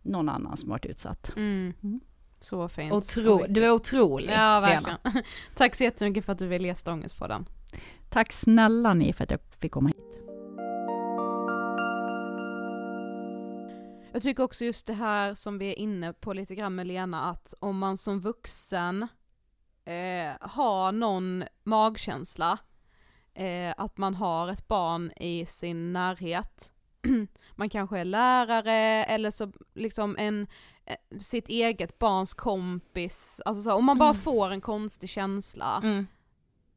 [0.03, 1.33] någon annan som varit utsatt.
[1.37, 1.73] Mm.
[1.83, 2.01] Mm.
[2.39, 2.93] Så fint.
[2.93, 4.61] Otro, du är otrolig, Ja, Lena.
[4.61, 5.25] verkligen.
[5.57, 7.47] Tack så jättemycket för att du ville gästa Ångestpodden.
[8.09, 9.97] Tack snälla ni för att jag fick komma hit.
[14.13, 17.31] Jag tycker också just det här som vi är inne på lite grann med Lena,
[17.31, 19.03] att om man som vuxen
[19.85, 22.59] eh, har någon magkänsla,
[23.41, 26.73] eh, att man har ett barn i sin närhet,
[27.57, 30.47] man kanske är lärare eller så liksom en,
[30.87, 34.23] eh, sitt eget barns kompis, alltså så, om man bara Mm.
[34.23, 36.07] får en konstig känsla, Mm.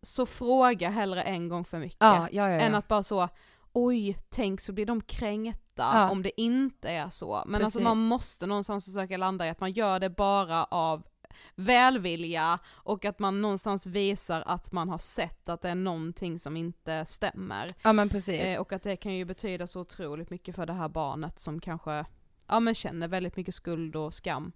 [0.02, 1.98] så fråga hellre en gång för mycket.
[2.00, 2.60] Ja, ja, ja.
[2.60, 3.30] Än att bara så,
[3.74, 7.44] oj, tänk så blir de kränkta om det inte är så.
[7.46, 7.96] Men alltså Precis.
[7.98, 11.04] man måste någonstans försöka landa i att man gör det bara av
[11.56, 16.58] välvilja och att man någonstans visar att man har sett att det är någonting som
[16.58, 17.68] inte stämmer.
[17.82, 18.42] Ja men precis.
[18.42, 21.60] Eh, och att det kan ju betyda så otroligt mycket för det här barnet som
[21.60, 22.06] kanske,
[22.48, 24.52] ja men känner väldigt mycket skuld och skam.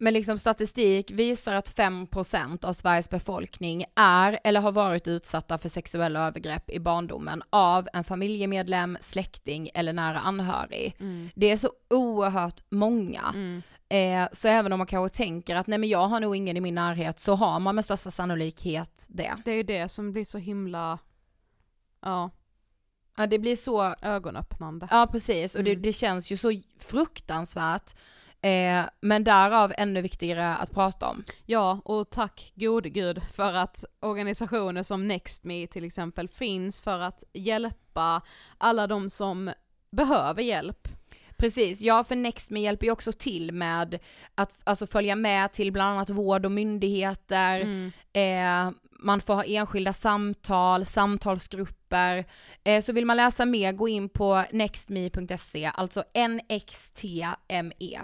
[0.00, 5.68] Men liksom statistik visar att 5% av Sveriges befolkning är eller har varit utsatta för
[5.68, 10.96] sexuella övergrepp i barndomen av en familjemedlem, släkting eller nära anhörig.
[11.00, 11.30] Mm.
[11.34, 13.22] Det är så oerhört många.
[13.34, 13.62] Mm.
[13.88, 16.60] Eh, så även om man kanske tänker att nej men jag har nog ingen i
[16.60, 19.34] min närhet så har man med största sannolikhet det.
[19.44, 20.98] Det är ju det som blir så himla,
[22.02, 22.30] ja,
[23.16, 24.88] Ja det blir så, ögonöppnande.
[24.90, 25.82] ja precis och det, Mm.
[25.82, 27.94] det känns ju så fruktansvärt.
[28.40, 31.24] Eh, men därav ännu viktigare att prata om.
[31.46, 37.24] Ja, och tack gode gud för att organisationer som NextMe till exempel finns för att
[37.32, 38.22] hjälpa
[38.58, 39.52] alla de som
[39.90, 40.88] behöver hjälp.
[41.38, 43.98] Precis, ja för NextMe hjälper ju också till med
[44.34, 47.92] att alltså, följa med till bland annat vård och myndigheter, Mm.
[48.12, 52.24] eh, man får ha enskilda samtal, samtalsgrupper.
[52.64, 57.98] Eh, så vill man läsa mer, gå in på nextme.se, alltså nxtme.se.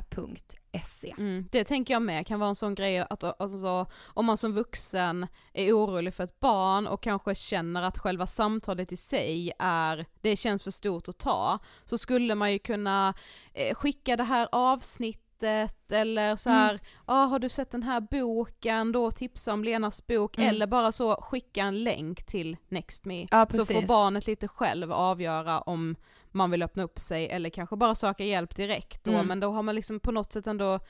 [1.19, 1.49] Mm.
[1.51, 4.53] Det tänker jag med kan vara en sån grej att alltså, så, om man som
[4.53, 10.07] vuxen är orolig för ett barn och kanske känner att själva samtalet i sig är,
[10.21, 13.15] det känns för stort att ta, så skulle man ju kunna
[13.55, 18.93] eh, skicka det här avsnittet eller så här, ah, har du sett den här boken,
[18.93, 20.49] då tipsa om Lenas bok, Mm.
[20.49, 23.27] eller bara så skicka en länk till NextMe.
[23.31, 25.97] Ja, så får barnet lite själv avgöra om
[26.35, 29.27] man vill öppna upp sig eller kanske bara söka hjälp direkt då, Mm.
[29.27, 30.81] men då har man liksom på något sätt ändå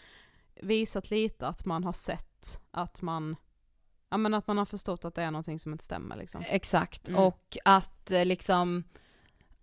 [0.63, 3.37] visat lite att man har sett att man,
[4.11, 6.45] ja men att man har förstått att det är någonting som inte stämmer liksom.
[6.49, 7.21] Exakt, Mm.
[7.23, 8.85] och att eh, liksom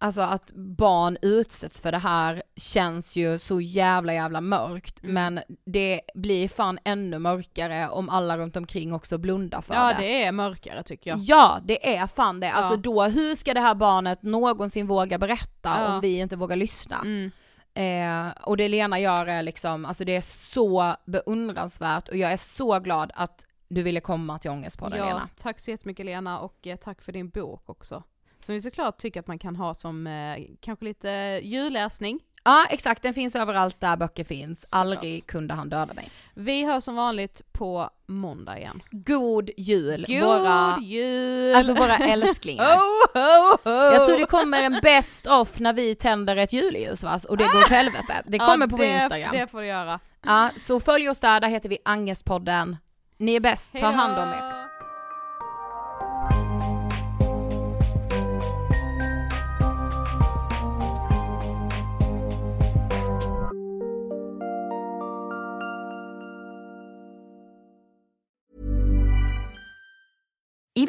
[0.03, 5.13] Alltså att barn utsätts för det här känns ju så jävla jävla mörkt Mm.
[5.13, 9.97] men det blir fan ännu mörkare om alla runt omkring också blundar för Ja det.
[10.03, 11.19] det är mörkare tycker jag.
[11.21, 12.51] Ja, det är fan det.
[12.51, 12.77] Alltså Ja.
[12.77, 15.93] då, hur ska det här barnet någonsin våga berätta Ja.
[15.95, 16.97] om vi inte vågar lyssna?
[17.05, 17.31] Mm.
[17.73, 22.37] Eh, och det Lena gör är liksom, alltså det är så beundransvärt och jag är
[22.37, 25.29] så glad att du ville komma till Ångestpodden Ja, Lena.
[25.37, 28.03] tack så jättemycket Lena och eh, tack för din bok också.
[28.43, 32.19] Som vi såklart tycker att man kan ha som eh, kanske lite julläsning.
[32.43, 34.69] Ja exakt, den finns överallt där böcker finns.
[34.69, 34.81] Såklart.
[34.81, 36.09] Aldrig kunde han döda mig.
[36.33, 38.81] Vi hörs som vanligt på måndag igen.
[38.91, 41.55] God jul, God våra, jul!
[41.55, 42.75] alltså våra älsklingar.
[42.75, 43.93] Ho, ho, ho.
[43.93, 47.19] Jag tror det kommer en best off när vi tänder ett julljus va?
[47.29, 48.23] och det går åt helvete.
[48.25, 49.31] Det kommer ja, på det, vår Instagram.
[49.31, 49.99] Det får du göra.
[50.25, 52.77] Ja, så följ oss där, där heter vi Angestpodden.
[53.17, 54.60] Ni är bäst, ta hand om er.